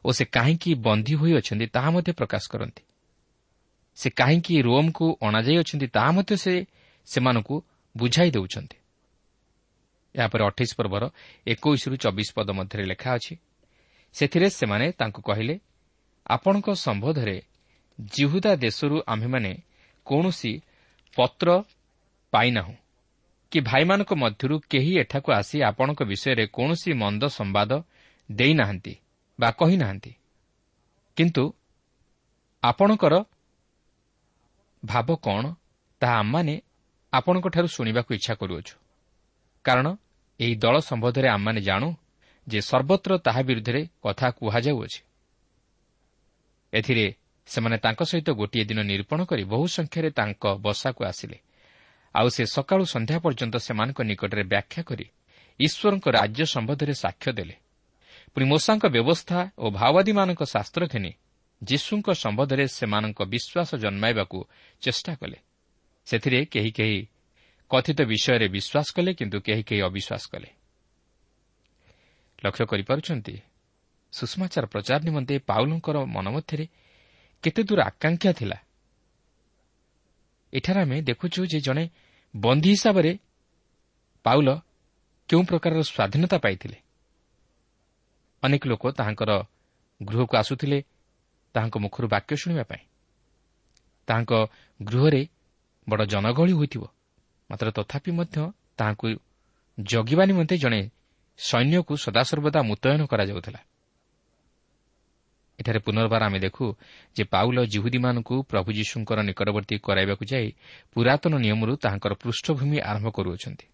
ଓ 0.06 0.12
ସେ 0.12 0.26
କାହିଁକି 0.26 0.72
ବନ୍ଦୀ 0.76 1.14
ହୋଇଅଛନ୍ତି 1.16 1.66
ତାହା 1.68 1.90
ମଧ୍ୟ 1.92 2.12
ପ୍ରକାଶ 2.12 2.44
କରନ୍ତି। 2.50 2.84
ସେ 3.96 4.10
କାହିଁକି 4.10 4.62
ରୋମ୍କୁ 4.62 5.06
ଅଣାଯାଇଅଛନ୍ତି 5.22 5.88
ତାହା 5.88 6.12
ମଧ୍ୟ 6.12 6.36
ସେ 6.38 6.54
ସେମାନଙ୍କୁ 7.08 7.56
ବୁଝାଇ 7.96 8.30
ଦେଉଛନ୍ତି। 8.32 8.78
ଏହାପରେ 10.16 10.44
ଅଠେଇଶ 10.44 10.72
ପର୍ବର 10.76 11.04
ଏକୋଇଶରୁ 11.48 11.96
ଚବିଶ 11.96 12.30
ପଦ 12.36 12.50
ମଧ୍ୟରେ 12.52 12.84
ଲେଖା 12.84 13.10
ଅଛି। 13.14 13.34
ସେଥିରେ 14.14 14.48
ସେମାନେ 14.50 14.86
ତାଙ୍କୁ 14.92 15.22
କହିଲେ 15.22 15.56
ଆପଣଙ୍କ 16.26 16.68
ସମ୍ବନ୍ଧରେ 16.86 17.38
ଜିହୁଦା 18.00 18.52
ଦେଶରୁ 18.56 18.96
ଆମ୍ଭେମାନେ 19.08 19.52
କୌଣସି 20.06 20.54
ପତ୍ର 21.16 21.48
ପାଇନାହୁଁ 22.34 22.76
କି 23.52 23.60
ଭାଇମାନଙ୍କ 23.60 24.12
ମଧ୍ୟରୁ 24.14 24.56
କେହି 24.72 24.92
ଏଠାକୁ 25.00 25.30
ଆସି 25.32 25.58
ଆପଣଙ୍କ 25.64 26.02
ବିଷୟରେ 26.04 26.46
କୌଣସି 26.48 26.92
ମନ୍ଦ 26.94 27.24
ସମ୍ବାଦ 27.28 27.72
ଦେଇନାହାନ୍ତି 28.32 28.94
ବା 29.40 29.50
କହିନାହାନ୍ତି। 29.52 30.12
କିନ୍ତୁ 31.18 31.44
ଆପଣଙ୍କର 32.64 33.14
ଭାବ 34.86 35.08
କ'ଣ 35.16 35.44
ତାହା 36.02 36.16
ଆମମାନେ 36.20 36.56
ଆପଣଙ୍କଠାରୁ 37.14 37.68
ଶୁଣିବାକୁ 37.68 38.10
ଇଚ୍ଛା 38.14 38.34
କରୁଅଛୁ। 38.36 38.81
କାରଣ 39.64 39.88
ଏହି 40.40 40.56
ଦଳ 40.56 40.76
ସମ୍ବନ୍ଧରେ 40.80 41.28
ଆମମାନେ 41.30 41.62
ଜାଣୁ 41.62 41.94
ଯେ 42.48 42.60
ସର୍ବତ୍ର 42.62 43.18
ତାହା 43.18 43.42
ବିରୁଦ୍ଧରେ 43.42 43.82
କଥା 44.04 44.28
କୁହାଯାଉଅଛି। 44.30 45.02
ଏଥିରେ 46.74 47.06
ସେମାନେ 47.48 47.78
ତାଙ୍କ 47.78 48.02
ସହିତ 48.04 48.30
ଗୋଟିଏ 48.32 48.64
ଦିନ 48.66 48.80
ନିରୂପଣ 48.82 49.20
କରି 49.26 49.44
ବହୁ 49.44 49.66
ସଂଖ୍ୟାରେ 49.68 50.10
ତାଙ୍କ 50.10 50.44
ବସାକୁ 50.56 51.02
ଆସିଲେ। 51.06 51.38
ଆଉ 52.16 52.28
ସେ 52.30 52.44
ସକାଳୁ 52.46 52.84
ସନ୍ଧ୍ୟା 52.86 53.18
ପର୍ଯ୍ୟନ୍ତ 53.20 53.56
ସେମାନଙ୍କ 53.58 54.00
ନିକଟରେ 54.02 54.44
ବ୍ୟାଖ୍ୟା 54.44 54.82
କରି 54.84 55.06
ଈଶ୍ୱରଙ୍କ 55.60 56.06
ରାଜ୍ୟ 56.08 56.44
ସମ୍ବନ୍ଧରେ 56.46 56.94
ସାକ୍ଷ୍ୟ 56.94 57.32
ଦେଲେ। 57.34 57.56
ପୁଣି 58.34 58.46
ମୂଷାଙ୍କ 58.46 58.86
ବ୍ୟବସ୍ଥା 58.86 59.40
ଓ 59.58 59.66
ମାଓବାଦୀମାନଙ୍କ 59.72 60.42
ଶାସ୍ତ୍ର 60.44 60.84
ଘେନି 60.88 61.12
ଯୀଶୁଙ୍କ 61.64 62.08
ସମ୍ବନ୍ଧରେ 62.14 62.66
ସେମାନଙ୍କ 62.68 63.20
ବିଶ୍ୱାସ 63.24 63.70
ଜନ୍ମାଇବାକୁ 63.76 64.40
ଚେଷ୍ଟା 64.82 65.14
କଲେ। 65.16 65.38
ସେଥିରେ 66.06 66.46
କେହି 66.46 66.72
କେହି 66.72 67.00
କଥିତ 67.72 68.02
ବିଷୟରେ 68.02 68.48
ବିଶ୍ୱାସ 68.48 68.88
କଲେ 68.96 69.14
କିନ୍ତୁ 69.14 69.40
କେହି 69.42 69.64
କେହି 69.64 69.82
ଅବିଶ୍ୱାସ 69.82 70.24
କଲେ। 70.32 70.50
ଲକ୍ଷ୍ୟ 72.46 72.66
କରିପାରୁଛନ୍ତି 72.66 73.36
ସୁଷମାଚାର 74.14 74.66
ପ୍ରଚାର 74.66 75.00
ନିମନ୍ତେ 75.04 75.40
ପାଉଲଙ୍କର 75.40 76.06
ମନ 76.06 76.26
ମଧ୍ୟରେ 76.30 76.68
କେତେ 77.44 77.64
ଦୂର 77.64 77.80
ଆକାଂକ୍ଷା 77.82 78.32
ଥିଲା। 78.34 78.58
ଏଠାରେ 80.54 80.82
ଆମେ 80.82 81.02
ଦେଖୁଛୁ 81.02 81.46
ଯେ 81.46 81.60
ଜଣେ 81.60 81.90
ବନ୍ଦୀ 82.36 82.70
ହିସାବରେ 82.70 83.12
ପାଉଲ 84.24 84.50
କେଉଁ 85.30 85.44
ପ୍ରକାରର 85.44 85.82
ସ୍ୱାଧୀନତା 85.82 86.38
ପାଇଥିଲେ। 86.38 86.78
ଅନେକ 88.44 88.68
ଲୋକ 88.68 88.84
ତାହାଙ୍କର 88.92 89.32
ଗୃହକୁ 90.04 90.38
ଆସୁଥିଲେ 90.38 90.84
ତାହାଙ୍କ 91.54 91.78
ମୁଖରୁ 91.78 92.08
ବାକ୍ୟ 92.08 92.36
ଶୁଣିବା 92.36 92.64
ପାଇଁ। 92.64 92.84
ତାହାଙ୍କ 94.08 94.32
ଗୃହରେ 94.84 95.28
ବଡ଼ 95.90 96.06
ଜନଗହଳି 96.06 96.52
ହୋଇଥିବ। 96.52 96.84
ମାତ୍ର 97.52 97.68
ତଥାପି 97.72 98.12
ମଧ୍ୟ 98.12 98.38
ତାହାଙ୍କୁ 98.78 99.08
ଜଗିବା 99.80 100.24
ନିମନ୍ତେ 100.26 100.56
ଜଣେ 100.58 100.82
ସୈନ୍ୟକୁ 101.38 101.94
ସଦାସର୍ବଦା 101.98 102.60
ମୁତୟନ 102.62 103.02
କରାଯାଉଥିଲା। 103.06 103.60
ଏଠାରେ 105.60 105.80
ପୁନର୍ବାର 105.80 106.22
ଆମେ 106.24 106.40
ଦେଖୁ 106.40 106.66
ଯେ 107.16 107.24
ପାଉଲ 107.24 107.58
ଜିହୁଦୀମାନଙ୍କୁ 107.66 108.36
ପ୍ରଭୁ 108.44 108.70
ଯୀଶୁଙ୍କର 108.72 109.20
ନିକଟବର୍ତ୍ତୀ 109.22 109.76
କରାଇବାକୁ 109.78 110.24
ଯାଇ 110.26 110.48
ପୁରାତନ 110.94 111.34
ନିୟମରୁ 111.38 111.74
ତାହାଙ୍କର 111.76 112.14
ପୃଷ୍ଠଭୂମି 112.14 112.78
ଆରମ୍ଭ 112.82 113.08
କରୁଅଛନ୍ତି। 113.10 113.66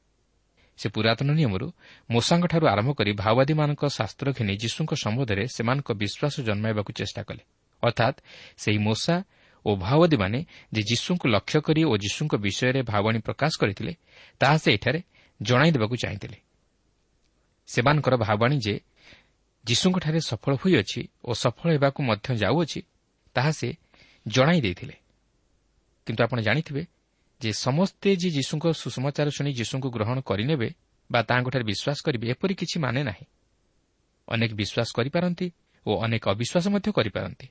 ସେ 0.77 0.87
ପୁରାତନ 0.89 1.29
ନିୟମରୁ 1.31 1.67
ମୋଷାଙ୍କଠାରୁ 2.11 2.65
ଆରମ୍ଭ 2.67 2.89
କରି 2.93 3.11
ମାଓବାଦୀମାନଙ୍କ 3.13 3.83
ଶାସ୍ତ୍ର 3.97 4.27
ଘେନି 4.31 4.53
ଯୀଶୁଙ୍କ 4.57 4.91
ସମ୍ବନ୍ଧରେ 4.93 5.43
ସେମାନଙ୍କ 5.55 5.89
ବିଶ୍ୱାସ 5.91 6.35
ଜନ୍ମାଇବାକୁ 6.41 6.91
ଚେଷ୍ଟା 6.93 7.21
କଲେ। 7.23 7.43
ଅର୍ଥାତ୍ 7.83 8.17
ସେହି 8.57 8.77
ମୋଷା 8.77 9.15
ଓ 9.67 9.75
ମାଓବାଦୀମାନେ 9.75 10.39
ଯେ 10.73 10.81
ଯୀଶୁଙ୍କୁ 10.81 11.25
ଲକ୍ଷ୍ୟ 11.27 11.59
କରି 11.61 11.81
ଓ 11.83 11.93
ଯୀଶୁଙ୍କ 11.97 12.33
ବିଷୟରେ 12.35 12.81
ଭାବଣୀ 12.83 13.19
ପ୍ରକାଶ 13.19 13.51
କରିଥିଲେ 13.59 13.93
ତାହା 14.39 14.57
ସେ 14.57 14.69
ଏଠାରେ 14.73 14.99
ଜଣାଇ 15.41 15.71
ଦେବାକୁ 15.71 15.95
ଚାହିଁଥିଲେ। 15.95 16.37
ସେମାନଙ୍କର 17.67 18.15
ଭାବାଣୀ 18.17 18.57
ଯେ 18.57 18.75
ଯୀଶୁଙ୍କଠାରେ 19.65 20.19
ସଫଳ 20.19 20.53
ହୋଇଅଛି 20.55 21.01
ଓ 21.25 21.31
ସଫଳ 21.33 21.67
ହେବାକୁ 21.73 21.99
ମଧ୍ୟ 22.03 22.27
ଯାଉଅଛି 22.35 22.81
ତାହା 23.35 23.51
ସେ 23.51 23.69
ଜଣାଇ 24.27 24.61
ଦେଇଥିଲେ। 24.61 24.95
କିନ୍ତୁ 26.05 26.21
ଆପଣ 26.23 26.37
ଜାଣିଥିବେ 26.41 26.83
ଯେ 27.41 27.53
ସମସ୍ତେ 27.53 28.09
ଯେ 28.15 28.29
ଯୀଶୁଙ୍କ 28.29 28.65
ସୁଷମାଚାର 28.73 29.27
ଶୁଣି 29.29 29.51
ଯୀଶୁଙ୍କୁ 29.53 29.89
ଗ୍ରହଣ 29.89 30.17
କରିନେବେ 30.19 30.69
ବା 31.11 31.19
ତାହାଙ୍କଠାରେ 31.23 31.63
ବିଶ୍ୱାସ 31.63 31.97
କରିବେ 32.05 32.25
ଏପରି 32.31 32.53
କିଛି 32.55 32.77
ମାନେ 32.79 33.01
ନାହିଁ। 33.03 33.25
ଅନେକ 34.27 34.51
ବିଶ୍ୱାସ 34.53 34.89
କରିପାରନ୍ତି 34.95 35.47
ଓ 35.85 35.91
ଅନେକ 36.03 36.23
ଅବିଶ୍ୱାସ 36.29 36.65
ମଧ୍ୟ 36.67 36.89
କରିପାରନ୍ତି। 36.91 37.47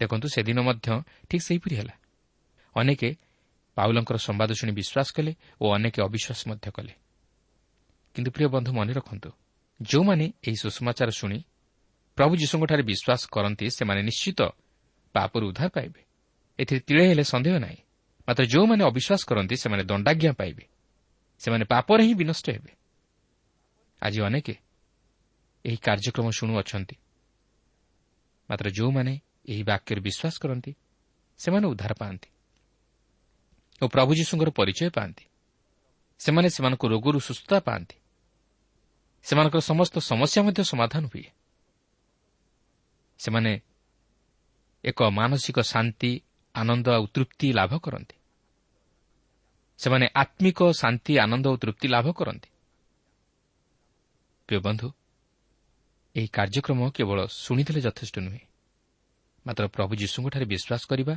ଦେଖନ୍ତୁ 0.00 0.28
ସେଦିନ 0.28 0.58
ମଧ୍ୟ 0.60 1.02
ଠିକ୍ 1.30 1.42
ସେହିପରି 1.42 1.76
ହେଲା। 1.76 1.94
ଅନେକ 2.76 3.02
ପାଉଲଙ୍କର 3.76 4.16
ସମ୍ବାଦ 4.16 4.50
ଶୁଣି 4.52 4.72
ବିଶ୍ୱାସ 4.72 5.08
କଲେ 5.16 5.32
ଓ 5.60 5.64
ଅନେକ 5.74 6.00
ଅବିଶ୍ୱାସ 6.00 6.40
ମଧ୍ୟ 6.48 6.70
କଲେ। 6.70 6.94
କିନ୍ତୁ 8.14 8.30
ପ୍ରିୟ 8.30 8.48
ବନ୍ଧୁ 8.48 8.72
ମନେ 8.72 8.92
ରଖନ୍ତୁ 8.92 9.30
ଯେଉଁମାନେ 9.82 10.24
ଏହି 10.24 10.56
ସୁଷମାଚାର 10.56 11.10
ଶୁଣି 11.10 11.38
ପ୍ରଭୁ 12.16 12.36
ଯୀଶୁଙ୍କଠାରେ 12.36 12.82
ବିଶ୍ୱାସ 12.82 13.22
କରନ୍ତି 13.32 13.70
ସେମାନେ 13.70 14.02
ନିଶ୍ଚିତ 14.02 14.40
ପାପରୁ 15.12 15.48
ଉଦ୍ଧାର 15.48 15.68
ପାଇବେ। 15.68 16.00
ଏଥିରେ 16.58 16.80
ତିଳେ 16.80 17.08
ହେଲେ 17.08 17.24
ସନ୍ଦେହ 17.24 17.54
ନାହିଁ। 17.58 17.76
ମାତ୍ର 18.28 18.44
ଯେଉଁମାନେ 18.44 18.84
ଅବିଶ୍ୱାସ 18.84 19.20
କରନ୍ତି 19.28 19.56
ସେମାନେ 19.56 19.84
ଦଣ୍ଡାଜ୍ଞା 19.84 20.32
ପାଇବେ। 20.32 20.64
ସେମାନେ 21.38 21.64
ପାପରେ 21.64 22.02
ହିଁ 22.04 22.14
ବିନଷ୍ଟ 22.14 22.50
ହେବେ। 22.50 22.72
ଆଜି 24.02 24.20
ଅନେକ 24.20 24.50
ଏହି 25.64 25.76
କାର୍ଯ୍ୟକ୍ରମ 25.76 26.30
ଶୁଣୁଅଛନ୍ତି। 26.30 26.96
ମାତ୍ର 28.50 28.70
ଯେଉଁମାନେ 28.70 29.20
ଏହି 29.44 29.62
ବାକ୍ୟରେ 29.62 30.00
ବିଶ୍ୱାସ 30.00 30.34
କରନ୍ତି 30.38 30.72
ସେମାନେ 31.38 31.66
ଉଦ୍ଧାର 31.66 31.92
ପାଆନ୍ତି 31.94 32.28
ଓ 33.82 33.88
ପ୍ରଭୁ 33.88 34.14
ଯୀଶୁଙ୍କର 34.14 34.50
ପରିଚୟ 34.50 34.90
ପାଆନ୍ତି। 34.90 35.24
ସେମାନେ 36.18 36.48
ସେମାନଙ୍କ 36.48 36.84
ରୋଗରୁ 36.86 37.20
ସୁସ୍ଥତା 37.20 37.60
ପାଆନ୍ତି। 37.60 37.96
ସେମାନଙ୍କର 39.24 39.60
ସମସ୍ତ 39.60 39.94
ସମସ୍ୟା 39.98 40.40
ମଧ୍ୟ 40.42 40.62
ସମାଧାନ 40.64 41.04
ହୁଏ। 41.06 41.26
ସେମାନେ 43.18 43.60
ଏକ 44.84 45.02
ମାନସିକ 45.02 45.60
ଶାନ୍ତି 45.60 46.10
ଆନନ୍ଦ 46.54 46.88
ଆଉ 46.88 47.06
ତୃପ୍ତି 47.06 47.52
ଲାଭ 47.52 47.78
କରନ୍ତି। 47.78 48.16
ସେମାନେ 49.78 50.06
ଆତ୍ମିକ 50.14 50.58
ଶାନ୍ତି 50.72 51.12
ଆନନ୍ଦ 51.18 51.46
ଓ 51.46 51.56
ତୃପ୍ତି 51.56 51.88
ଲାଭ 51.88 52.12
କରନ୍ତି। 52.12 52.50
ପ୍ରିୟ 54.48 54.60
ବନ୍ଧୁ 54.60 54.88
ଏହି 56.16 56.28
କାର୍ଯ୍ୟକ୍ରମ 56.28 56.90
କେବଳ 56.90 57.18
ଶୁଣିଦେଲେ 57.26 57.80
ଯଥେଷ୍ଟ 57.80 58.18
ନୁହେଁ। 58.18 58.53
ମାତ୍ର 59.46 59.64
ପ୍ରଭୁ 59.66 59.92
ଯୀଶୁଙ୍କଠାରେ 59.96 60.44
ବିଶ୍ୱାସ 60.44 60.82
କରିବା 60.90 61.14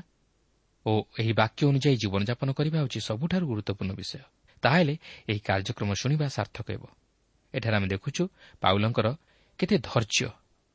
ଓ 0.86 0.92
ଏହି 1.20 1.34
ବାକ୍ୟ 1.34 1.62
ଅନୁଯାୟୀ 1.68 1.98
ଜୀବନଯାପନ 1.98 2.50
କରିବା 2.52 2.78
ହେଉଛି 2.80 3.00
ସବୁଠାରୁ 3.00 3.46
ଗୁରୁତ୍ୱପୂର୍ଣ୍ଣ 3.48 3.94
ବିଷୟ। 3.94 4.20
ତାହେଲେ 4.62 4.94
ଏହି 5.30 5.40
କାର୍ଯ୍ୟକ୍ରମ 5.40 5.90
ଶୁଣିବା 5.94 6.28
ସାର୍ଥକ 6.28 6.68
ହେବ। 6.72 6.84
ଏଠାରେ 7.54 7.76
ଆମେ 7.76 7.88
ଦେଖୁଛୁ 7.88 8.24
ପାଉଲଙ୍କର 8.62 9.08
କେତେ 9.60 9.78
ଧୈର୍ଯ୍ୟ। 9.78 10.30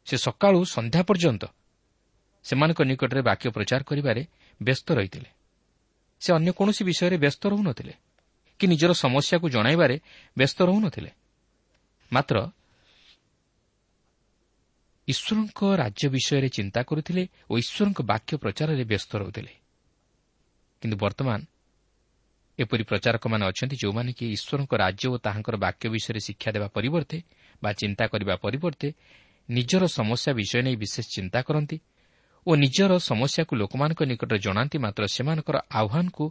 ସେ 0.04 0.16
ସକାଳୁ 0.16 0.64
ସନ୍ଧ୍ୟା 0.64 1.02
ପର୍ଯ୍ୟନ୍ତ 1.02 1.44
ସେମାନଙ୍କ 2.44 2.80
ନିକଟରେ 2.82 3.21
ବାକ୍ୟ 3.23 3.47
ପ୍ରଚାର 3.50 3.82
କରିବାରେ 3.82 4.23
ବ୍ୟସ୍ତ 4.62 4.88
ରହିଥିଲେ। 4.92 5.28
ସେ 6.21 6.30
ଅନ୍ୟ 6.32 6.50
କୌଣସି 6.52 6.82
ବିଷୟରେ 6.84 7.17
ବ୍ୟସ୍ତ 7.17 7.43
ରହୁନଥିଲେ 7.47 7.95
କି 8.58 8.65
ନିଜର 8.67 8.93
ସମସ୍ୟାକୁ 8.93 9.47
ଜଣାଇବାରେ 9.50 9.97
ବ୍ୟସ୍ତ 10.38 10.58
ରହୁନଥିଲେ। 10.62 11.10
ମାତ୍ର 12.12 12.36
ଈଶ୍ୱରଙ୍କ 15.08 15.60
ରାଜ୍ୟ 15.76 16.08
ବିଷୟରେ 16.08 16.49
ଚିନ୍ତା 16.49 16.80
କରୁଥିଲେ 16.82 17.23
ଓ 17.50 17.52
ଈଶ୍ୱରଙ୍କ 17.58 18.00
ବାକ୍ୟ 18.02 18.32
ପ୍ରଚାରରେ 18.36 18.84
ବ୍ୟସ୍ତ 18.84 19.10
ରହୁଥିଲେ। 19.17 19.52
କିନ୍ତୁ 20.82 20.97
ବର୍ତ୍ତମାନ 20.97 21.41
ଏପରି 22.58 22.84
ପ୍ରଚାରକମାନେ 22.84 23.45
ଅଛନ୍ତି 23.47 23.76
ଯେଉଁମାନେ 23.82 24.10
କି 24.12 24.25
ଈଶ୍ୱରଙ୍କ 24.36 24.73
ରାଜ୍ୟ 24.75 25.06
ଓ 25.08 25.17
ତାହାଙ୍କର 25.19 25.56
ବାକ୍ୟ 25.56 25.84
ବିଷୟରେ 25.88 26.21
ଶିକ୍ଷା 26.21 26.50
ଦେବା 26.52 26.69
ପରିବର୍ତ୍ତେ 26.76 27.19
ବା 27.62 27.71
ଚିନ୍ତା 27.73 28.04
କରିବା 28.06 28.34
ପରିବର୍ତ୍ତେ 28.36 28.88
ନିଜର 29.50 29.82
ସମସ୍ୟା 29.99 30.30
ବିଷୟ 30.32 30.62
ନେଇ 30.62 30.76
ବିଶେଷ 30.76 31.06
ଚିନ୍ତା 31.17 31.38
କରନ୍ତି 31.43 31.76
ଓ 32.47 32.50
ନିଜର 32.56 32.93
ସମସ୍ୟାକୁ 32.99 33.52
ଲୋକମାନଙ୍କ 33.56 34.00
ନିକଟରେ 34.02 34.38
ଜଣାନ୍ତି 34.38 34.76
ମାତ୍ର 34.78 35.02
ସେମାନଙ୍କର 35.06 35.56
ଆହ୍ୱାନକୁ 35.80 36.25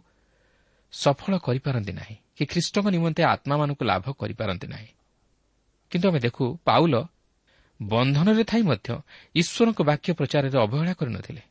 ସଫଳ 0.92 1.32
କରିପାରନ୍ତି 1.38 1.92
ନାହିଁ 1.92 2.16
କି 2.36 2.44
ଖ୍ରୀଷ୍ଟଙ୍କ 2.46 2.86
ନିମନ୍ତେ 2.88 3.22
ଆତ୍ମାମାନଙ୍କୁ 3.24 3.82
ଲାଭ 3.84 4.04
କରିପାରନ୍ତି 4.12 4.66
ନାହିଁ। 4.66 4.90
କିନ୍ତୁ 5.90 6.06
ଆମେ 6.08 6.20
ଦେଖୁ 6.20 6.44
ପାଉଲ 6.64 6.94
ବନ୍ଧନରେ 7.82 8.44
ଥାଇ 8.44 8.62
ମଧ୍ୟ 8.62 8.88
ଈଶ୍ୱରଙ୍କ 9.34 9.80
ବାକ୍ୟ 9.82 10.08
ପ୍ରଚାରରେ 10.12 10.58
ଅବହେଳା 10.58 10.94
କରିନଥିଲେ। 10.94 11.42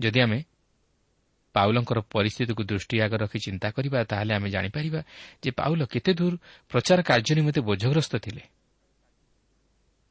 ଯଦି 0.00 0.20
ଆମେ 0.20 0.38
ପାଉଲଙ୍କର 1.54 1.98
ପରିସ୍ଥିତିକୁ 2.00 2.62
ଦୃଷ୍ଟି 2.64 2.96
ଆଗ 3.00 3.12
ରଖି 3.14 3.38
ଚିନ୍ତା 3.38 3.68
କରିବା 3.70 3.98
ତାହେଲେ 4.04 4.32
ଆମେ 4.34 4.48
ଜାଣିପାରିବା 4.50 5.00
ଯେ 5.42 5.50
ପାଉଲ 5.50 5.80
କେତେ 5.84 6.12
ଦୂର 6.14 6.34
ପ୍ରଚାର 6.70 6.98
କାର୍ଯ୍ୟ 7.02 7.32
ନିମନ୍ତେ 7.38 7.60
ବୋଝଗ୍ରସ୍ତ 7.60 8.14
ଥିଲେ। 8.16 8.42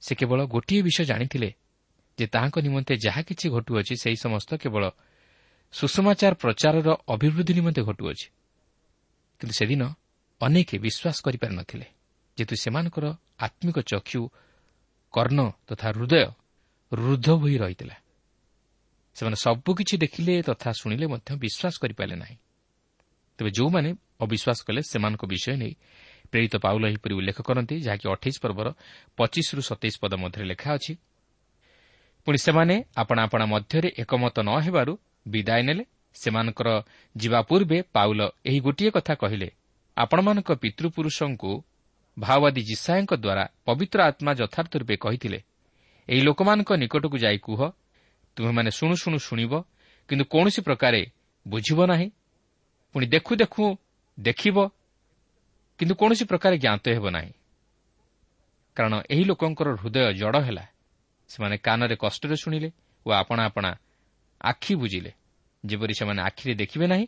ସେ 0.02 0.16
କେବଳ 0.16 0.40
ଗୋଟିଏ 0.46 0.82
ବିଷୟ 0.82 1.04
ଜାଣିଥିଲେ 1.06 1.50
ଯେ 2.18 2.26
ତାହାଙ୍କ 2.28 2.58
ନିମନ୍ତେ 2.60 2.94
ଯାହା 2.98 3.22
କିଛି 3.22 3.46
ଘଟୁଅଛି 3.50 3.94
ସେହି 4.04 4.18
ସମସ୍ତ 4.26 4.50
କେବଳ 4.58 4.84
ସୁଷମାଚାର 5.74 6.34
ପ୍ରଚାରର 6.34 6.90
ଅଭିବୃଦ୍ଧି 7.08 7.54
ନିମନ୍ତେ 7.54 7.82
ଘଟୁଅଛି। 7.82 8.28
କିନ୍ତୁ 9.42 9.54
ସେଦିନ 9.54 9.82
ଅନେକ 10.42 10.70
ବିଶ୍ୱାସ 10.86 11.18
କରିପାରି 11.26 11.54
ନ 11.56 11.62
ଥିଲେ 11.64 12.01
ଯେହେତୁ 12.42 12.56
ସେମାନଙ୍କର 12.56 13.06
ଆତ୍ମିକ 13.46 13.78
ଚକ୍ଷୁ 13.92 14.22
କର୍ଣ୍ଣ 15.14 15.40
ତଥା 15.68 15.88
ହୃଦୟ 15.94 16.26
ରୁଦ୍ଧ 16.92 17.28
ହୋଇ 17.42 17.56
ରହିଥିଲା। 17.58 17.96
ସେମାନେ 19.16 19.38
ସବୁକିଛି 19.46 19.96
ଦେଖିଲେ 20.04 20.34
ତଥା 20.50 20.70
ଶୁଣିଲେ 20.80 21.06
ମଧ୍ୟ 21.14 21.30
ବିଶ୍ୱାସ 21.44 21.76
କରିପାରିଲେ 21.82 22.18
ନାହିଁ। 22.24 22.38
ତେବେ 23.38 23.50
ଯେଉଁମାନେ 23.58 23.90
ଅବିଶ୍ୱାସ 24.24 24.60
କଲେ 24.68 24.82
ସେମାନଙ୍କ 24.92 25.24
ବିଷୟ 25.26 25.56
ନେଇ 25.62 25.74
ପ୍ରେରିତ 26.32 26.54
ପାଉଲ 26.66 26.84
ଏହିପରି 26.90 27.14
ଉଲ୍ଲେଖ 27.20 27.40
କରନ୍ତି 27.42 27.76
ଯାହାକି 27.86 28.06
ଅଠେଇଶ 28.14 28.36
ପର୍ବର 28.44 28.68
ପଚିଶରୁ 29.18 29.62
ସତେଇଶ 29.62 29.96
ପଦ 30.02 30.14
ମଧ୍ୟରେ 30.24 30.46
ଲେଖା 30.52 30.70
ଅଛି। 30.78 30.94
ପୁଣି 32.26 32.38
ସେମାନେ 32.38 32.76
ଆପଣା 33.02 33.22
ଆପଣା 33.24 33.46
ମଧ୍ୟରେ 33.46 33.90
ଏକମତ 34.02 34.36
ନ 34.48 34.50
ହେବାରୁ 34.66 34.94
ବିଦାୟ 35.28 35.62
ନେଲେ। 35.64 35.84
ସେମାନଙ୍କର 36.16 36.70
ଯିବା 37.18 37.40
ପୂର୍ବେ 37.42 37.78
ପାଉଲ 37.96 38.22
ଏହି 38.46 38.60
ଗୋଟିଏ 38.60 38.90
କଥା 38.92 39.14
କହିଲେ 39.16 39.50
ଆପଣମାନଙ୍କ 39.98 40.50
ପିତୃପୁରୁଷଙ୍କୁ 40.52 41.52
ଭାଓବାଦୀ 42.22 42.62
ଜିସାଏଙ୍କ 42.62 43.12
ଦ୍ୱାରା 43.24 43.44
ପବିତ୍ର 43.66 44.00
ଆତ୍ମା 44.10 44.32
ଯଥାର୍ଥ 44.42 44.74
ରୂପେ 44.82 44.96
କହିଥିଲେ 44.96 45.40
ଏହି 46.10 46.22
ଲୋକମାନଙ୍କ 46.22 46.70
ନିକଟକୁ 46.82 47.18
ଯାଇ 47.18 47.38
କୁହ 47.48 47.60
ତୁମେମାନେ 48.38 48.70
ଶୁଣୁ 48.72 48.96
ଶୁଣୁ 48.96 49.18
ଶୁଣିବ 49.18 49.54
କିନ୍ତୁ 50.10 50.26
କୌଣସି 50.34 50.62
ପ୍ରକାରେ 50.62 51.02
ବୁଝିବ 51.46 51.80
ନାହିଁ। 51.92 52.08
ପୁଣି 52.96 53.06
ଦେଖୁ 53.14 53.34
ଦେଖୁ 53.36 53.66
ଦେଖିବ 54.18 54.58
କିନ୍ତୁ 55.80 55.94
କୌଣସି 55.96 56.24
ପ୍ରକାରେ 56.26 56.56
ଜ୍ଞାତ 56.64 56.86
ହେବ 56.96 57.06
ନାହିଁ। 57.10 57.32
କାରଣ 58.78 58.94
ଏହି 59.14 59.24
ଲୋକଙ୍କର 59.24 59.68
ହୃଦୟ 59.82 60.14
ଜଡ଼ 60.14 60.38
ହେଲା। 60.48 60.66
ସେମାନେ 61.30 61.56
କାନରେ 61.58 61.96
କଷ୍ଟରେ 61.96 62.36
ଶୁଣିଲେ 62.44 62.70
ଓ 63.06 63.10
ଆପଣା 63.12 63.42
ଆପଣା 63.46 63.72
ଆଖି 64.42 64.74
ବୁଝିଲେ 64.76 65.12
ଯେପରି 65.64 65.94
ସେମାନେ 66.00 66.22
ଆଖିରେ 66.22 66.54
ଦେଖିବେ 66.62 66.86
ନାହିଁ 66.88 67.06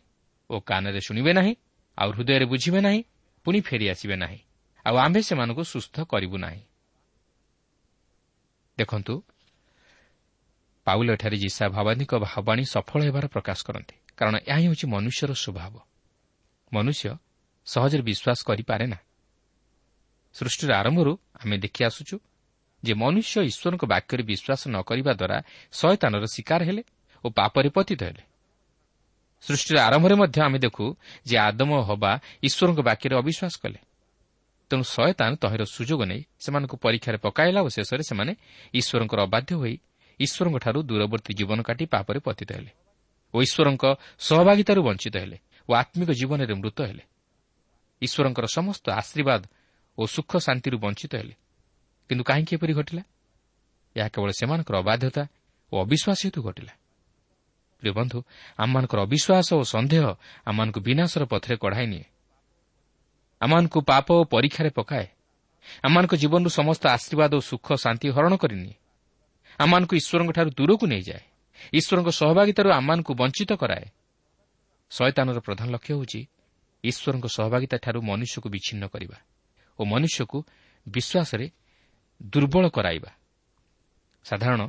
ଓ 0.50 0.54
କାନରେ 0.60 1.00
ଶୁଣିବେ 1.00 1.32
ନାହିଁ 1.32 1.54
ଆଉ 1.98 2.08
ହୃଦୟରେ 2.16 2.46
ବୁଝିବେ 2.52 2.80
ନାହିଁ 2.80 3.00
ପୁଣି 3.46 3.58
ଫେରିଆସିବେ 3.60 4.16
ନାହିଁ। 4.16 4.40
ଆଉ 4.86 4.96
ଆମ୍ଭେ 4.96 5.20
ସେମାନଙ୍କୁ 5.22 5.62
ସୁସ୍ଥ 5.64 5.96
କରିବୁ 6.02 6.36
ନାହିଁ। 6.36 6.62
ଦେଖନ୍ତୁ 8.78 9.14
ପାଉଲ 10.86 11.08
ଏଠାରେ 11.10 11.36
ଯିଶା 11.36 11.64
ଭାବାନୀଙ୍କ 11.68 12.12
ଭାବାଣୀ 12.14 12.64
ସଫଳ 12.64 13.00
ହେବାର 13.04 13.26
ପ୍ରକାଶ 13.26 13.58
କରନ୍ତି। 13.64 13.94
କାରଣ 14.16 14.34
ଏହା 14.46 14.58
ହିଁ 14.58 14.66
ହେଉଛି 14.66 14.86
ମନୁଷ୍ୟର 14.86 15.32
ସ୍ୱଭାବ। 15.34 15.74
ମନୁଷ୍ୟ 16.72 17.16
ସହଜରେ 17.66 18.02
ବିଶ୍ୱାସ 18.02 18.38
କରିପାରେ 18.44 18.86
ନା। 18.86 18.98
ସୃଷ୍ଟିର 20.34 20.70
ଆରମ୍ଭରୁ 20.74 21.12
ଆମେ 21.34 21.56
ଦେଖି 21.58 21.84
ଆସୁଛୁ 21.84 22.16
ଯେ 22.82 22.94
ମନୁଷ୍ୟ 22.94 23.36
ଈଶ୍ୱରଙ୍କ 23.50 23.84
ବାକ୍ୟରେ 23.84 24.22
ବିଶ୍ୱାସ 24.22 24.60
ନ 24.68 24.76
କରିବା 24.82 25.12
ଦ୍ୱାରା 25.12 25.38
ଶୟତାନର 25.72 26.24
ଶିକାର 26.26 26.60
ହେଲେ 26.64 26.82
ଓ 27.24 27.26
ପାପରେ 27.30 27.68
ପତିତ 27.68 28.00
ହେଲେ। 28.04 28.22
ସୃଷ୍ଟିର 29.42 29.76
ଆରମ୍ଭରେ 29.80 30.14
ମଧ୍ୟ 30.14 30.38
ଆମେ 30.40 30.58
ଦେଖୁ 30.58 30.84
ଯେ 31.26 31.36
ଆଦମ 31.38 31.70
ହବା 31.88 32.12
ଈଶ୍ୱରଙ୍କ 32.42 32.80
ବାକ୍ୟରେ 32.80 33.14
ଅବିଶ୍ୱାସ 33.16 33.54
କଲେ। 33.62 33.78
ତେଣୁ 34.70 34.84
ଶୟତାନ 34.84 35.30
ତହିଁର 35.42 35.62
ସୁଯୋଗ 35.64 36.00
ନେଇ 36.10 36.20
ସେମାନଙ୍କୁ 36.44 36.76
ପରୀକ୍ଷାରେ 36.84 37.18
ପକାଇଲା 37.26 37.60
ଓ 37.66 37.68
ଶେଷରେ 37.68 38.02
ସେମାନେ 38.10 38.32
ଈଶ୍ୱରଙ୍କର 38.74 39.20
ଅବାଧ୍ୟ 39.28 39.52
ହୋଇ 39.60 39.74
ଈଶ୍ୱରଙ୍କଠାରୁ 40.20 40.78
ଦୂରବର୍ତ୍ତୀ 40.88 41.32
ଜୀବନ 41.38 41.58
କାଟି 41.62 41.84
ପାପରେ 41.86 42.18
ପତିତ 42.26 42.50
ହେଲେ 42.52 42.72
ଓ 43.34 43.36
ଈଶ୍ୱରଙ୍କ 43.42 43.84
ସହଭାଗିତାରୁ 44.18 44.80
ବଞ୍ଚିତ 44.82 45.14
ହେଲେ 45.16 45.38
ଓ 45.68 45.70
ଆତ୍ମିକ 45.74 46.10
ଜୀବନରେ 46.10 46.54
ମୃତ 46.54 46.78
ହେଲେ। 46.80 47.04
ଈଶ୍ୱରଙ୍କର 48.02 48.46
ସମସ୍ତ 48.46 48.86
ଆଶୀର୍ବାଦ 49.00 49.42
ଓ 49.98 50.02
ସୁଖ 50.06 50.30
ଶାନ୍ତିରୁ 50.46 50.76
ବଞ୍ଚିତ 50.78 51.12
ହେଲେ। 51.14 51.34
କିନ୍ତୁ 52.08 52.24
କାହିଁକି 52.24 52.52
ଏପରି 52.56 52.72
ଘଟିଲା? 52.74 53.02
ଏହା 53.96 54.08
କେବଳ 54.08 54.30
ସେମାନଙ୍କର 54.40 54.76
ଅବାଧ୍ୟତା 54.84 55.22
ଓ 55.72 55.74
ଅବିଶ୍ୱାସ 55.84 56.18
ହେତୁ 56.26 56.40
ଘଟିଲା। 56.42 56.72
ପ୍ରିୟ 57.82 57.92
ବନ୍ଧୁ 57.98 58.18
ଆମମାନଙ୍କର 58.58 58.98
ଅବିଶ୍ୱାସ 59.06 59.48
ଓ 59.54 59.62
ସନ୍ଦେହ 59.74 60.04
ଆମମାନଙ୍କୁ 60.44 60.80
ବିନାଶର 60.80 61.22
ପଥରେ 61.24 61.54
କଢ଼ାଇ 61.56 61.86
ନିଏ। 61.86 62.04
ଆମମାନଙ୍କୁ 63.40 63.80
ପାପ 63.80 64.06
ଓ 64.12 64.24
ପରୀକ୍ଷାରେ 64.24 64.70
ପକାଏ। 64.70 65.06
ଆମମାନଙ୍କ 65.82 66.14
ଜୀବନରୁ 66.14 66.50
ସମସ୍ତ 66.50 66.82
ଆଶୀର୍ବାଦ 66.86 67.32
ଓ 67.34 67.40
ସୁଖ 67.40 67.66
ଶାନ୍ତି 67.74 68.06
ହରଣ 68.10 68.36
କରିନିଏ। 68.36 68.74
ଆମମାନଙ୍କୁ 69.58 69.94
ଈଶ୍ୱରଙ୍କଠାରୁ 69.96 70.50
ଦୂରକୁ 70.50 70.86
ନେଇଯାଏ। 70.86 71.22
ଈଶ୍ୱରଙ୍କ 71.72 72.08
ସହଭାଗିତାରୁ 72.10 72.68
ଆମମାନଙ୍କୁ 72.70 73.12
ବଞ୍ଚିତ 73.14 73.52
କରାଏ। 73.52 73.86
ଶୟତାନର 74.90 75.38
ପ୍ରଧାନ 75.40 75.66
ଲକ୍ଷ୍ୟ 75.70 75.94
ହେଉଛି 75.94 76.20
ଈଶ୍ୱରଙ୍କ 76.84 77.26
ସହଭାଗିତାଠାରୁ 77.26 77.98
ମନୁଷ୍ୟକୁ 78.02 78.48
ବିଚ୍ଛିନ୍ନ 78.48 78.84
କରିବା 78.86 79.18
ଓ 79.78 79.82
ମନୁଷ୍ୟକୁ 79.84 80.38
ବିଶ୍ୱାସରେ 80.86 81.46
ଦୁର୍ବଳ 82.22 82.64
କରାଇବା। 82.68 83.10
ସାଧାରଣ 84.24 84.62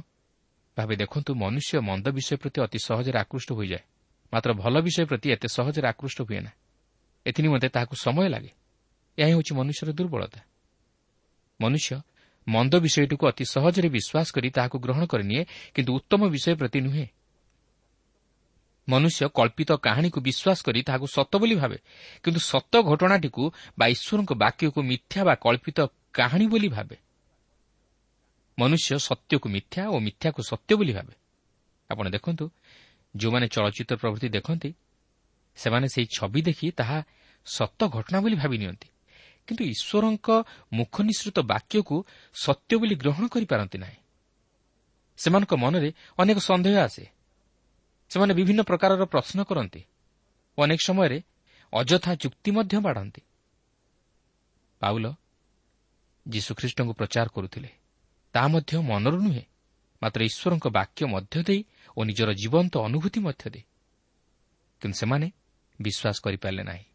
ଭାବେ 0.77 0.95
ଦେଖନ୍ତୁ 0.95 1.31
ମନୁଷ୍ୟ 1.35 1.79
ମନ୍ଦ 1.79 2.05
ବିଷୟ 2.07 2.35
ପ୍ରତି 2.37 2.57
ଅତି 2.61 2.79
ସହଜରେ 2.85 3.17
ଆକୃଷ୍ଟ 3.19 3.49
ହୋଇଯାଏ। 3.51 3.83
ମାତ୍ର 4.33 4.49
ଭଲ 4.53 4.75
ବିଷୟ 4.81 5.05
ପ୍ରତି 5.05 5.27
ଏତେ 5.31 5.47
ସହଜରେ 5.47 5.87
ଆକୃଷ୍ଟ 5.87 6.19
ହୁଏ 6.21 6.39
ନା 6.39 6.51
ଏଥିନିମନ୍ତେ 7.25 7.69
ତାହାକୁ 7.69 7.95
ସମୟ 7.95 8.29
ଲାଗେ। 8.29 8.51
ଏହା 9.17 9.29
ହେଉଛି 9.29 9.51
ମନୁଷ୍ୟର 9.55 9.91
ଦୁର୍ବଳତା। 9.91 10.39
ମନୁଷ୍ୟ 11.61 12.01
ମନ୍ଦ 12.47 12.73
ବିଷୟଟିକୁ 12.75 13.27
ଅତି 13.27 13.45
ସହଜରେ 13.45 13.89
ବିଶ୍ୱାସ 13.89 14.27
କରି 14.31 14.49
ତାହାକୁ 14.49 14.79
ଗ୍ରହଣ 14.79 15.05
କରିନିଏ 15.05 15.45
କିନ୍ତୁ 15.73 15.91
ଉତ୍ତମ 15.93 16.21
ବିଷୟ 16.29 16.55
ପ୍ରତି 16.55 16.79
ନୁହେଁ। 16.81 17.07
ମନୁଷ୍ୟ 18.89 19.29
କଳ୍ପିତ 19.33 19.71
କାହାଣୀକୁ 19.71 20.19
ବିଶ୍ୱାସ 20.21 20.59
କରି 20.63 20.81
ତାହାକୁ 20.81 21.07
ସତ 21.07 21.37
ବୋଲି 21.37 21.55
ଭାବେ 21.55 21.77
କିନ୍ତୁ 22.23 22.39
ସତ 22.39 22.73
ଘଟଣାଟିକୁ 22.81 23.43
ବା 23.79 23.85
ଈଶ୍ୱରଙ୍କ 23.87 24.31
ବାକ୍ୟକୁ 24.33 24.79
ମିଥ୍ୟା 24.83 25.21
ବା 25.23 25.35
କଳ୍ପିତ 25.35 25.79
କାହାଣୀ 26.13 26.47
ବୋଲି 26.47 26.69
ଭାବେ। 26.69 26.97
ମନୁଷ୍ୟ 28.59 28.97
ସତ୍ୟକୁ 28.97 29.49
ମିଥ୍ୟା 29.49 29.83
ଓ 29.89 29.99
ମିଥ୍ୟାକୁ 29.99 30.41
ସତ୍ୟ 30.43 30.75
ବୋଲି 30.75 30.93
ଭାବେ। 30.93 31.13
ଆପଣ 31.89 32.05
ଦେଖନ୍ତୁ 32.09 32.45
ଯେଉଁମାନେ 33.15 33.47
ଚଳଚ୍ଚିତ୍ର 33.47 33.95
ପ୍ରଭୃତି 33.95 34.27
ଦେଖନ୍ତି 34.29 34.69
ସେମାନେ 35.55 35.87
ସେହି 35.87 36.07
ଛବି 36.19 36.41
ଦେଖି 36.41 36.71
ତାହା 36.71 37.03
ସତ 37.45 37.87
ଘଟଣା 37.87 38.19
ବୋଲି 38.21 38.35
ଭାବି 38.35 38.57
ନିଅନ୍ତି। 38.57 38.87
କିନ୍ତୁ 39.47 39.63
ଈଶ୍ୱରଙ୍କ 39.63 40.27
ମୁଖ 40.73 41.01
ନିଃସୃତ 41.01 41.39
ବାକ୍ୟକୁ 41.39 42.05
ସତ୍ୟ 42.33 42.77
ବୋଲି 42.77 42.95
ଗ୍ରହଣ 42.95 43.27
କରିପାରନ୍ତି 43.27 43.77
ନାହିଁ। 43.77 43.97
ସେମାନଙ୍କ 45.17 45.53
ମନରେ 45.53 45.93
ଅନେକ 46.17 46.37
ସନ୍ଦେହ 46.37 46.75
ଆସେ। 46.77 47.05
ସେମାନେ 48.09 48.33
ବିଭିନ୍ନ 48.33 48.61
ପ୍ରକାରର 48.61 49.05
ପ୍ରଶ୍ନ 49.05 49.43
କରନ୍ତି 49.43 49.81
ଅନେକ 50.57 50.79
ସମୟରେ 50.85 51.17
ଅଯଥା 51.73 52.11
ଯୁକ୍ତି 52.15 52.51
ମଧ୍ୟ 52.51 52.77
ବାଢ଼ନ୍ତି। 52.79 53.21
ପାଉଲ 54.81 55.05
ଯୀଶୁଖ୍ରୀଷ୍ଟଙ୍କୁ 56.27 56.93
ପ୍ରଚାର 56.93 57.27
କରୁଥିଲେ। 57.27 57.69
ତାହା 58.33 58.47
ମଧ୍ୟ 58.47 58.77
ମନରୁ 58.81 59.17
ନୁହେଁ 59.21 59.43
ମାତ୍ର 60.01 60.19
ଈଶ୍ୱରଙ୍କ 60.23 60.65
ବାକ୍ୟ 60.67 61.05
ମଧ୍ୟ 61.05 61.43
ଦେଇ 61.43 61.61
ଓ 61.97 62.03
ନିଜର 62.03 62.29
ଜୀବନ୍ତ 62.33 62.73
ଅନୁଭୂତି 62.77 63.19
ମଧ୍ୟ 63.19 63.49
ଦେଇ। 63.49 63.63
କିନ୍ତୁ 64.81 64.97
ସେମାନେ 64.97 65.31
ବିଶ୍ୱାସ 65.81 66.17
କରିପାରିଲେ 66.23 66.63
ନାହିଁ। 66.63 66.85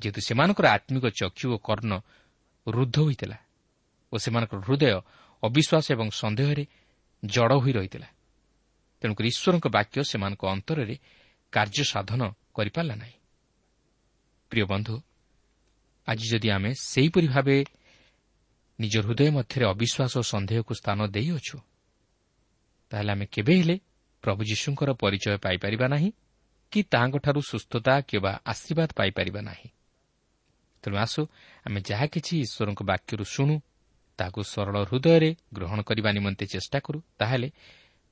ଯେହେତୁ 0.00 0.20
ସେମାନଙ୍କର 0.20 0.66
ଆତ୍ମିକ 0.68 1.04
ଚକ୍ଷୁ 1.20 1.46
ଓ 1.54 1.58
କର୍ଣ୍ଣ 1.58 1.92
ରୁଦ୍ଧ 2.66 2.96
ହୋଇଥିଲା 2.98 3.38
ଓ 4.12 4.16
ସେମାନଙ୍କର 4.18 4.58
ହୃଦୟ 4.66 4.86
ଅବିଶ୍ୱାସ 5.42 5.84
ଏବଂ 5.94 6.08
ସନ୍ଦେହରେ 6.20 6.64
ଜଡ଼ 7.24 7.54
ହୋଇ 7.62 7.72
ରହିଥିଲା। 7.72 8.08
ତେଣୁକରି 9.02 9.28
ଈଶ୍ୱରଙ୍କ 9.28 9.66
ବାକ୍ୟ 9.68 9.96
ସେମାନଙ୍କ 10.04 10.42
ଅନ୍ତରରେ 10.54 10.96
କାର୍ଯ୍ୟ 11.52 11.84
ସାଧନ 11.92 12.20
କରିପାରିଲା 12.54 12.94
ନାହିଁ। 12.94 13.16
ପ୍ରିୟ 14.50 14.64
ବନ୍ଧୁ 14.64 14.94
ଆଜି 16.08 16.26
ଯଦି 16.30 16.48
ଆମେ 16.50 16.70
ସେହିପରି 16.74 17.28
ଭାବେ 17.28 17.56
ନିଜ 18.78 18.94
ହୃଦୟ 19.06 19.30
ମଧ୍ୟରେ 19.30 19.64
ଅବିଶ୍ୱାସ 19.74 20.12
ଓ 20.18 20.22
ସନ୍ଦେହକୁ 20.22 20.72
ସ୍ଥାନ 20.74 20.98
ଦେଇଅଛୁ 21.06 21.56
ତାହେଲେ 22.90 23.10
ଆମେ 23.12 23.26
କେବେ 23.26 23.54
ହେଲେ 23.60 23.76
ପ୍ରଭୁ 24.24 24.40
ଯୀଶୁଙ୍କର 24.44 24.90
ପରିଚୟ 24.92 25.36
ପାଇପାରିବା 25.44 25.86
ନାହିଁ? 25.88 26.10
କି 26.72 26.82
ତାହାଙ୍କଠାରୁ 26.82 27.40
ସୁସ୍ଥତା 27.40 28.00
କିମ୍ବା 28.00 28.32
ଆଶୀର୍ବାଦ 28.46 28.88
ପାଇପାରିବା 28.96 29.40
ନାହିଁ। 29.40 29.68
ତେଣୁ 30.82 30.96
ଆସୁ 30.96 31.22
ଆମେ 31.66 31.80
ଯାହା 31.80 32.06
କିଛି 32.06 32.34
ଈଶ୍ୱରଙ୍କ 32.40 32.80
ବାକ୍ୟରୁ 32.82 33.24
ଶୁଣୁ 33.24 33.60
ତାହାକୁ 34.18 34.40
ସରଳ 34.42 34.76
ହୃଦୟରେ 34.84 35.30
ଗ୍ରହଣ 35.54 35.80
କରିବା 35.82 36.10
ନିମନ୍ତେ 36.12 36.46
ଚେଷ୍ଟା 36.46 36.78
କରୁ 36.80 36.98
ତାହେଲେ 37.18 37.48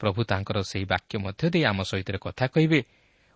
ପ୍ରଭୁ 0.01 0.21
ତାଙ୍କର 0.25 0.57
ସେହି 0.62 0.85
ବାକ୍ୟ 0.85 1.19
ମଧ୍ୟ 1.19 1.51
ଦେଇ 1.51 1.64
ଆମ 1.64 1.79
ସହିତ 1.83 2.09
କଥା 2.16 2.47
କହିବେ 2.47 2.81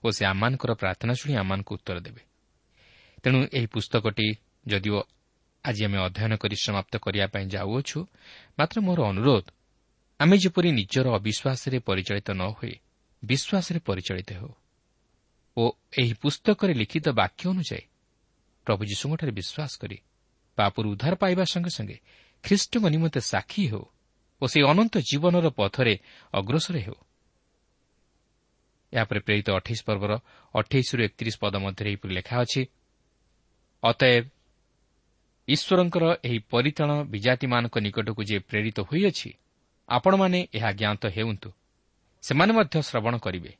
ଓ 0.05 0.11
ସେ 0.11 0.23
ଆମମାନଙ୍କର 0.27 0.73
ପ୍ରାର୍ଥନା 0.75 1.13
ଶୁଣି 1.15 1.35
ଆମମାନଙ୍କୁ 1.35 1.73
ଉତ୍ତର 1.75 1.97
ଦେବେ। 2.01 2.23
ତେଣୁ 3.23 3.39
ଏହି 3.53 3.67
ପୁସ୍ତକଟି 3.67 4.27
ଯଦିଓ 4.69 4.99
ଆଜି 5.65 5.83
ଆମେ 5.85 5.99
ଅଧ୍ୟୟନ 5.99 6.33
କରି 6.37 6.57
ସମାପ୍ତ 6.57 6.93
କରିବା 6.97 7.27
ପାଇଁ 7.27 7.47
ଯାଉଅଛୁ 7.47 7.99
ମାତ୍ର 8.59 8.77
ମୋର 8.81 9.01
ଅନୁରୋଧ 9.03 9.45
ଆମେ 10.21 10.37
ଯେପରି 10.39 10.69
ନିଜର 10.73 11.07
ଅବିଶ୍ୱାସରେ 11.19 11.79
ପରିଚାଳିତ 11.79 12.29
ନ 12.31 12.43
ହୋଇ 12.57 12.75
ବିଶ୍ୱାସରେ 13.23 13.79
ପରିଚାଳିତ 13.89 14.31
ହେଉ। 14.33 14.53
ଓ 15.61 15.63
ଏହି 16.01 16.13
ପୁସ୍ତକରେ 16.23 16.73
ଲିଖିତ 16.81 17.07
ବାକ୍ୟ 17.21 17.43
ଅନୁଯାୟୀ 17.53 17.85
ପ୍ରଭୁ 18.67 18.83
ଯୀଶୁଙ୍କଠାରେ 18.91 19.33
ବିଶ୍ୱାସ 19.39 19.73
କରି 19.81 19.99
ପାପରୁ 20.59 20.87
ଉଦ୍ଧାର 20.93 21.15
ପାଇବା 21.23 21.45
ସଙ୍ଗେ 21.53 21.71
ସଙ୍ଗେ 21.77 21.97
ଖ୍ରୀଷ୍ଟଙ୍କ 22.45 22.85
ନିମନ୍ତେ 22.95 23.21
ସାକ୍ଷୀ 23.33 23.65
ହେଉ 23.73 23.85
ଓ 24.43 24.45
ସେହି 24.53 24.65
ଅନନ୍ତ 24.73 24.95
ଜୀବନର 25.11 25.47
ପଥରେ 25.51 25.95
ଅଗ୍ରସର 26.35 26.77
ହେଉ। 26.87 26.99
ଏହାପରେ 28.93 29.21
ପ୍ରେରିତ 29.27 29.49
ଅଠେଇଶ 29.51 29.81
ପର୍ବର 29.89 30.13
ଅଠେଇଶରୁ 30.55 31.01
ଏକତିରିଶ 31.07 31.37
ପଦ 31.43 31.55
ମଧ୍ୟରେ 31.65 31.89
ଏହିପରି 31.91 32.13
ଲେଖା 32.19 32.35
ଅଛି 32.45 32.63
ଅତଏବ 33.83 34.25
ଈଶ୍ୱରଙ୍କର 35.49 36.05
ଏହି 36.25 36.39
ପରିତାଣ 36.53 36.91
ବିଜାତିମାନଙ୍କ 37.13 37.75
ନିକଟକୁ 37.79 38.23
ଯେ 38.31 38.37
ପ୍ରେରିତ 38.51 38.79
ହୋଇଅଛି 38.81 39.31
ଆପଣମାନେ 39.89 40.39
ଏହା 40.55 40.71
ଜ୍ଞାତ 40.73 41.03
ହେଉନ୍ତୁ। 41.17 41.51
ସେମାନେ 42.25 42.53
ମଧ୍ୟ 42.53 42.77
ଶ୍ରବଣ 42.89 43.15
କରିବେ। 43.19 43.53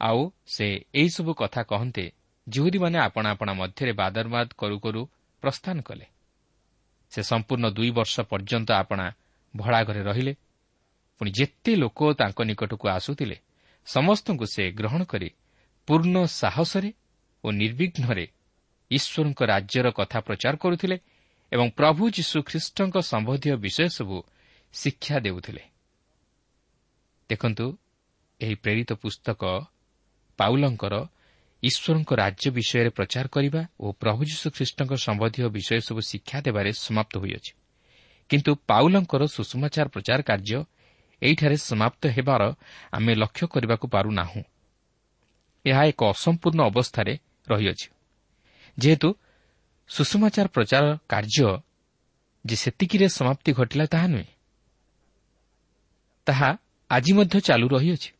ଆଉ 0.00 0.20
ସେ 0.46 0.66
ଏହିସବୁ 0.94 1.32
କଥା 1.34 1.62
କହନ୍ତେ 1.62 2.04
ଯେଉଁଦୀମାନେ 2.46 2.98
ଆପଣା 2.98 3.28
ଆପଣା 3.30 3.52
ମଧ୍ୟରେ 3.52 3.92
ବାଦରବାଦ 3.92 4.48
କରୁ 4.60 4.76
କରୁ 4.78 5.02
ପ୍ରସ୍ଥାନ 5.42 5.76
କଲେ। 5.80 6.06
ସେ 7.12 7.20
ସମ୍ପୂର୍ଣ୍ଣ 7.22 7.66
ଦୁଇ 7.68 7.90
ବର୍ଷ 7.90 8.14
ପର୍ଯ୍ୟନ୍ତ 8.30 8.70
ଆପଣା 8.72 9.06
ଭଡ଼ା 9.56 9.80
ଘରେ 9.84 10.02
ରହିଲେ। 10.02 10.32
ପୁଣି 11.20 11.30
ଯେତେ 11.30 11.72
ଲୋକ 11.76 11.98
ତାଙ୍କ 12.20 12.38
ନିକଟକୁ 12.48 12.86
ଆସୁଥିଲେ 12.88 13.36
ସମସ୍ତଙ୍କୁ 13.86 14.46
ସେ 14.54 14.62
ଗ୍ରହଣ 14.72 15.02
କରି 15.04 15.28
ପୂର୍ଣ୍ଣ 15.88 16.16
ସାହସରେ 16.40 16.90
ଓ 17.44 17.46
ନିର୍ବିଘ୍ନରେ 17.50 18.26
ଈଶ୍ୱରଙ୍କ 18.90 19.40
ରାଜ୍ୟର 19.42 19.86
କଥା 19.90 20.18
ପ୍ରଚାର 20.20 20.54
କରୁଥିଲେ 20.56 20.96
ଏବଂ 21.52 21.66
ପ୍ରଭୁ 21.70 22.02
ଯୀଶୁ 22.16 22.38
ଖ୍ରୀଷ୍ଟଙ୍କ 22.48 22.96
ସମ୍ବନ୍ଧୀୟ 23.10 23.56
ବିଷୟ 23.64 23.88
ସବୁ 23.88 24.16
ଶିକ୍ଷା 24.72 25.16
ଦେଉଥିଲେ। 25.18 25.62
ଦେଖନ୍ତୁ 27.30 27.66
ଏହି 28.40 28.54
ପ୍ରେରିତ 28.54 28.90
ପୁସ୍ତକ 28.92 29.42
ପାଉଲଙ୍କର 30.38 30.94
ଈଶ୍ୱରଙ୍କ 31.62 32.10
ରାଜ୍ୟ 32.14 32.50
ବିଷୟରେ 32.50 32.90
ପ୍ରଚାର 32.90 33.26
କରିବା 33.28 33.62
ଓ 33.80 33.86
ପ୍ରଭୁ 33.92 34.20
ଯୀଶୁଖ୍ରୀଷ୍ଟଙ୍କ 34.24 34.92
ସମ୍ବନ୍ଧୀୟ 35.06 35.48
ବିଷୟ 35.48 35.80
ସବୁ 35.80 36.00
ଶିକ୍ଷା 36.10 36.38
ଦେବାରେ 36.40 36.70
ସମାପ୍ତ 36.78 37.12
ହୋଇଅଛି। 37.18 37.52
କିନ୍ତୁ 38.30 38.50
ପାଉଲଙ୍କର 38.66 39.22
ସୁଷମାଚାର 39.26 39.86
ପ୍ରଚାର 39.88 40.20
କାର୍ଯ୍ୟ 40.22 40.58
ଏହିଠାରେ 41.22 41.56
ସମାପ୍ତ 41.56 42.02
ହେବାର 42.06 42.42
ଆମେ 42.92 43.12
ଲକ୍ଷ୍ୟ 43.14 43.46
କରିବାକୁ 43.46 43.86
ପାରୁନାହୁଁ। 43.88 44.42
ଏହା 45.64 45.82
ଏକ 45.84 46.00
ଅସମ୍ପୂର୍ଣ୍ଣ 46.04 46.60
ଅବସ୍ଥାରେ 46.70 47.12
ରହିଅଛି। 47.48 47.88
ଯେହେତୁ 48.78 49.08
ସୁଷମାଚାର 49.90 50.46
ପ୍ରଚାର 50.48 50.84
କାର୍ଯ୍ୟ 51.08 51.48
ଯେ 52.44 52.56
ସେତିକିରେ 52.56 53.06
ସମାପ୍ତି 53.08 53.50
ଘଟିଲା 53.52 53.84
ତାହା 53.86 54.06
ନୁହେଁ 54.06 54.28
ତାହା 56.26 56.50
ଆଜି 56.90 57.12
ମଧ୍ୟ 57.12 57.40
ଚାଲୁ 57.40 57.66
ରହିଅଛି। 57.68 58.10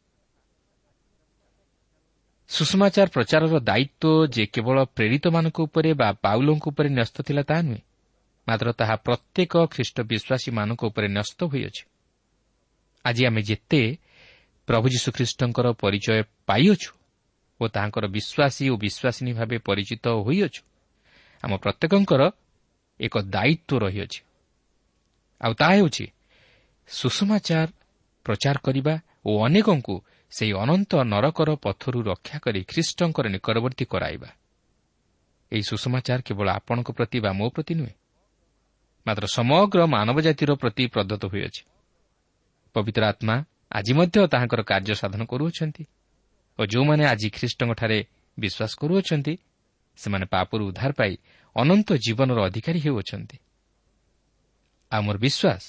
ସୁଷମାଚାର 2.50 3.08
ପ୍ରଚାରର 3.14 3.54
ଦାୟିତ୍ୱ 3.60 4.28
ଯେ 4.34 4.44
କେବଳ 4.54 4.76
ପ୍ରେରିତମାନଙ୍କ 4.96 5.58
ଉପରେ 5.68 5.90
ବା 6.00 6.08
ପାଉଲଙ୍କ 6.24 6.64
ଉପରେ 6.72 6.88
ନ୍ୟସ୍ତ 6.88 7.16
ଥିଲା 7.28 7.42
ତାହା 7.48 7.62
ନୁହେଁ 7.68 7.82
ମାତ୍ର 8.46 8.68
ତାହା 8.80 8.94
ପ୍ରତ୍ୟେକ 9.06 9.52
ଖ୍ରୀଷ୍ଟ 9.72 9.96
ବିଶ୍ୱାସୀମାନଙ୍କ 10.10 10.80
ଉପରେ 10.90 11.06
ନ୍ୟସ୍ତ 11.16 11.40
ହୋଇଅଛି। 11.52 11.82
ଆଜି 13.04 13.22
ଆମେ 13.28 13.40
ଯେତେ 13.48 13.82
ପ୍ରଭୁ 14.68 14.86
ଯୀଶୁଖ୍ରୀଷ୍ଟଙ୍କର 14.94 15.66
ପରିଚୟ 15.82 16.18
ପାଇଅଛୁ 16.48 16.90
ଓ 17.60 17.64
ତାହାଙ୍କର 17.74 18.04
ବିଶ୍ୱାସୀ 18.16 18.64
ଓ 18.72 18.74
ବିଶ୍ୱାସିନୀ 18.84 19.32
ଭାବେ 19.38 19.56
ପରିଚିତ 19.68 20.04
ହୋଇଅଛୁ 20.26 20.60
ଆମ 21.42 21.52
ପ୍ରତ୍ୟେକଙ୍କର 21.64 22.22
ଏକ 23.00 23.14
ଦାୟିତ୍ୱ 23.34 23.80
ରହିଅଛି। 23.84 24.20
ଆଉ 25.40 25.52
ତାହା 25.60 25.74
ହେଉଛି 25.78 26.06
ସୁଷମାଚାର 26.88 27.68
ପ୍ରଚାର 28.26 28.56
କରିବା 28.66 28.94
ଓ 29.28 29.30
ଅନେକଙ୍କୁ 29.46 29.94
ସେହି 30.32 30.52
ଅନନ୍ତ 30.62 30.92
ନରକର 31.12 31.48
ପଥରୁ 31.64 31.98
ରକ୍ଷା 32.10 32.36
କରି 32.44 32.60
ଖ୍ରୀଷ୍ଟଙ୍କର 32.70 33.26
ନିକଟବର୍ତ୍ତୀ 33.34 33.84
କରାଇବା। 33.92 34.30
ଏହି 35.52 35.64
ସୁଷମାଚାର 35.70 36.20
କେବଳ 36.28 36.46
ଆପଣଙ୍କ 36.58 36.88
ପ୍ରତି 36.98 37.18
ବା 37.24 37.30
ମୋ 37.32 37.46
ପ୍ରତି 37.54 37.74
ନୁହେଁ 37.80 37.94
ମାତ୍ର 39.06 39.24
ସମଗ୍ର 39.36 39.80
ମାନବ 39.94 40.16
ଜାତିର 40.26 40.50
ପ୍ରତି 40.60 40.84
ପ୍ରଦତ୍ତ 40.92 41.24
ହୋଇଅଛି। 41.32 41.62
ପବିତ୍ର 42.74 43.02
ଆତ୍ମା 43.12 43.36
ଆଜି 43.72 43.92
ମଧ୍ୟ 43.98 44.16
ତାହାଙ୍କର 44.32 44.60
କାର୍ଯ୍ୟ 44.70 44.94
ସାଧନ 45.02 45.20
କରୁଅଛନ୍ତି 45.32 45.84
ଓ 46.58 46.60
ଯେଉଁମାନେ 46.72 47.04
ଆଜି 47.12 47.28
ଖ୍ରୀଷ୍ଟଙ୍କଠାରେ 47.36 47.98
ବିଶ୍ୱାସ 48.38 48.72
କରୁଅଛନ୍ତି 48.80 49.34
ସେମାନେ 49.98 50.26
ପାପରୁ 50.34 50.62
ଉଦ୍ଧାର 50.70 50.92
ପାଇ 51.00 51.12
ଅନନ୍ତ 51.56 51.88
ଜୀବନର 52.04 52.38
ଅଧିକାରୀ 52.48 52.80
ହେଉଅଛନ୍ତି। 52.84 53.36
ଆଉ 54.92 55.00
ମୋର 55.06 55.16
ବିଶ୍ୱାସ 55.26 55.64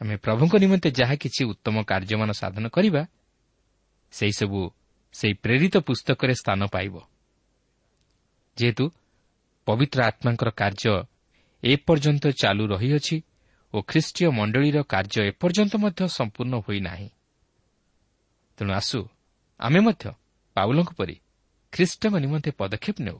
ଆମେ 0.00 0.14
ପ୍ରଭୁଙ୍କ 0.24 0.54
ନିମନ୍ତେ 0.62 0.88
ଯାହା 0.98 1.14
କିଛି 1.22 1.42
ଉତ୍ତମ 1.52 1.76
କାର୍ଯ୍ୟମାନ 1.90 2.30
ସାଧନ 2.40 2.64
କରିବା 2.68 3.02
ସେହିସବୁ 4.12 4.60
ସେହି 5.14 5.34
ପ୍ରେରିତ 5.34 5.74
ପୁସ୍ତକରେ 5.78 6.34
ସ୍ଥାନ 6.34 6.60
ପାଇବ। 6.66 6.94
ଯେହେତୁ 8.56 8.84
ପବିତ୍ର 9.66 9.98
ଆତ୍ମାଙ୍କର 10.02 10.50
କାର୍ଯ୍ୟ 10.50 10.94
ଏପର୍ଯ୍ୟନ୍ତ 11.62 12.24
ଚାଲୁ 12.40 12.64
ରହିଅଛି 12.66 13.16
ଓ 13.74 13.78
ଖ୍ରୀଷ୍ଟୀୟ 13.82 14.28
ମଣ୍ଡଳୀର 14.30 14.78
କାର୍ଯ୍ୟ 14.92 15.20
ଏପର୍ଯ୍ୟନ୍ତ 15.30 15.74
ମଧ୍ୟ 15.76 16.00
ସମ୍ପୂର୍ଣ୍ଣ 16.08 16.54
ହୋଇନାହିଁ। 16.66 17.08
ତେଣୁ 18.58 18.72
ଆସୁ 18.72 18.98
ଆମେ 19.60 19.80
ମଧ୍ୟ 19.80 20.04
ପାଉଲଙ୍କ 20.56 20.90
ପରି 20.90 21.16
ଖ୍ରୀଷ୍ଟଙ୍କ 21.72 22.14
ନିମନ୍ତେ 22.24 22.50
ପଦକ୍ଷେପ 22.50 22.96
ନେଉ 23.00 23.18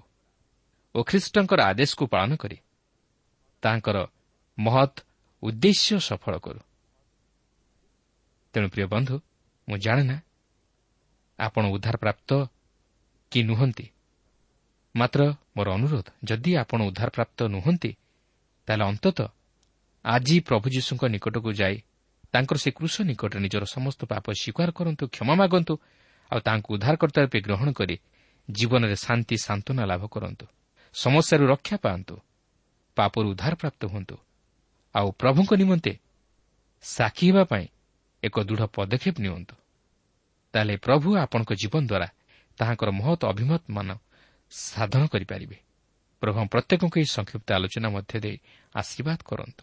ଓ 0.95 0.99
ଖ୍ରୀଷ୍ଟଙ୍କର 1.05 1.61
ଆଦେଶକୁ 1.71 2.05
ପାଳନ 2.07 2.31
କରି 2.37 2.59
ତାଙ୍କର 3.63 3.97
ମହତ୍ 4.59 4.99
ଉଦ୍ଦେଶ୍ୟ 5.43 5.99
ସଫଳ 6.09 6.35
କରୁ। 6.39 6.61
ତେଣୁ 8.55 8.69
ପ୍ରିୟ 8.69 8.87
ବନ୍ଧୁ 8.87 9.17
ମୁଁ 9.69 9.79
ଜାଣେ 9.79 10.03
ନା 10.03 10.17
ଆପଣ 11.39 11.63
ଉଦ୍ଧାରପ୍ରାପ୍ତ 11.67 12.31
କି 13.33 13.41
ନୁହନ୍ତି? 13.43 13.87
ମାତ୍ର 14.95 15.21
ମୋର 15.57 15.69
ଅନୁରୋଧ 15.77 16.07
ଯଦି 16.25 16.51
ଆପଣ 16.57 16.79
ଉଦ୍ଧାରପ୍ରାପ୍ତ 16.89 17.39
ନୁହନ୍ତି 17.55 17.91
ତାହେଲେ 18.69 18.85
ଅନ୍ତତଃ 18.85 19.29
ଆଜି 20.05 20.37
ପ୍ରଭୁ 20.49 20.67
ଯୀଶୁଙ୍କ 20.75 21.03
ନିକଟକୁ 21.15 21.51
ଯାଇ 21.53 21.77
ତାଙ୍କର 22.33 22.57
ସେ 22.59 22.71
କୃଷ 22.71 22.95
ନିକଟରେ 23.11 23.39
ନିଜର 23.41 23.65
ସମସ୍ତ 23.67 24.01
ପାପ 24.13 24.25
ସ୍ୱୀକାର 24.33 24.69
କରନ୍ତୁ 24.79 25.05
କ୍ଷମା 25.15 25.35
ମାଗନ୍ତୁ 25.43 25.75
ଆଉ 26.33 26.39
ତାଙ୍କୁ 26.41 26.69
ଉଦ୍ଧାରକର୍ତ୍ତା 26.77 27.21
ରୂପେ 27.25 27.39
ଗ୍ରହଣ 27.47 27.69
କରି 27.79 27.97
ଜୀବନରେ 28.49 28.97
ଶାନ୍ତି 28.97 29.37
ସାନ୍ତ୍ୱନା 29.47 29.85
ଲାଭ 29.91 30.03
କରନ୍ତୁ। 30.15 30.47
ସମସ୍ୟାରୁ 30.95 31.45
ରକ୍ଷା 31.53 31.77
ପାଆନ୍ତୁ 31.85 32.15
ପାପରୁ 32.97 33.27
ଉଦ୍ଧାରପ୍ରାପ୍ତ 33.33 33.81
ହୁଅନ୍ତୁ 33.93 34.17
ଆଉ 34.95 35.09
ପ୍ରଭୁଙ୍କ 35.21 35.51
ନିମନ୍ତେ 35.61 35.93
ସାକ୍ଷୀ 36.85 37.27
ହେବା 37.31 37.43
ପାଇଁ 37.51 37.67
ଏକ 38.23 38.35
ଦୃଢ଼ 38.49 38.63
ପଦକ୍ଷେପ 38.77 39.17
ନିଅନ୍ତୁ। 39.25 39.55
ତାହେଲେ 40.57 40.75
ପ୍ରଭୁ 40.81 41.09
ଆପଣଙ୍କ 41.21 41.53
ଜୀବନ 41.53 41.83
ଦ୍ୱାରା 41.85 42.09
ତାହାଙ୍କର 42.59 42.91
ମହତ୍ 42.97 43.23
ଅଭିମତ 43.29 43.63
ମାନ 43.69 43.89
ସାଧନ 44.51 45.03
କରିପାରିବେ। 45.13 45.57
ପ୍ରଭୁ 46.23 46.39
ପ୍ରତ୍ୟେକଙ୍କୁ 46.49 46.97
ଏହି 46.97 47.09
ସଂକ୍ଷିପ୍ତ 47.13 47.49
ଆଲୋଚନା 47.53 47.89
ମଧ୍ୟ 47.93 48.15
ଦେଇ 48.25 48.37
ଆଶୀର୍ବାଦ 48.75 49.19
କରନ୍ତୁ। 49.29 49.63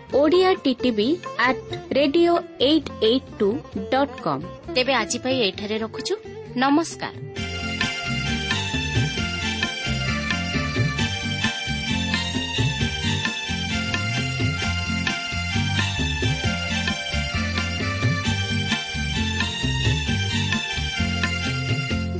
Odia 0.19 0.49
T T V 0.63 1.07
at 1.39 1.61
radio 1.97 2.33
eight 2.67 2.89
eight 3.03 3.29
two 3.39 3.49
dot 3.91 4.17
com 4.23 4.43
ତେବେ 4.75 4.93
ଆଜି 4.93 5.17
ପାଇଁ 5.23 5.37
ଏଇଠାରେ 5.45 5.77
ରଖୁଛୁ। 5.83 6.15
ନମସ୍କାର। 6.57 7.15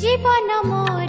ଜୀବନ 0.02 0.50
ମୋର 0.70 1.01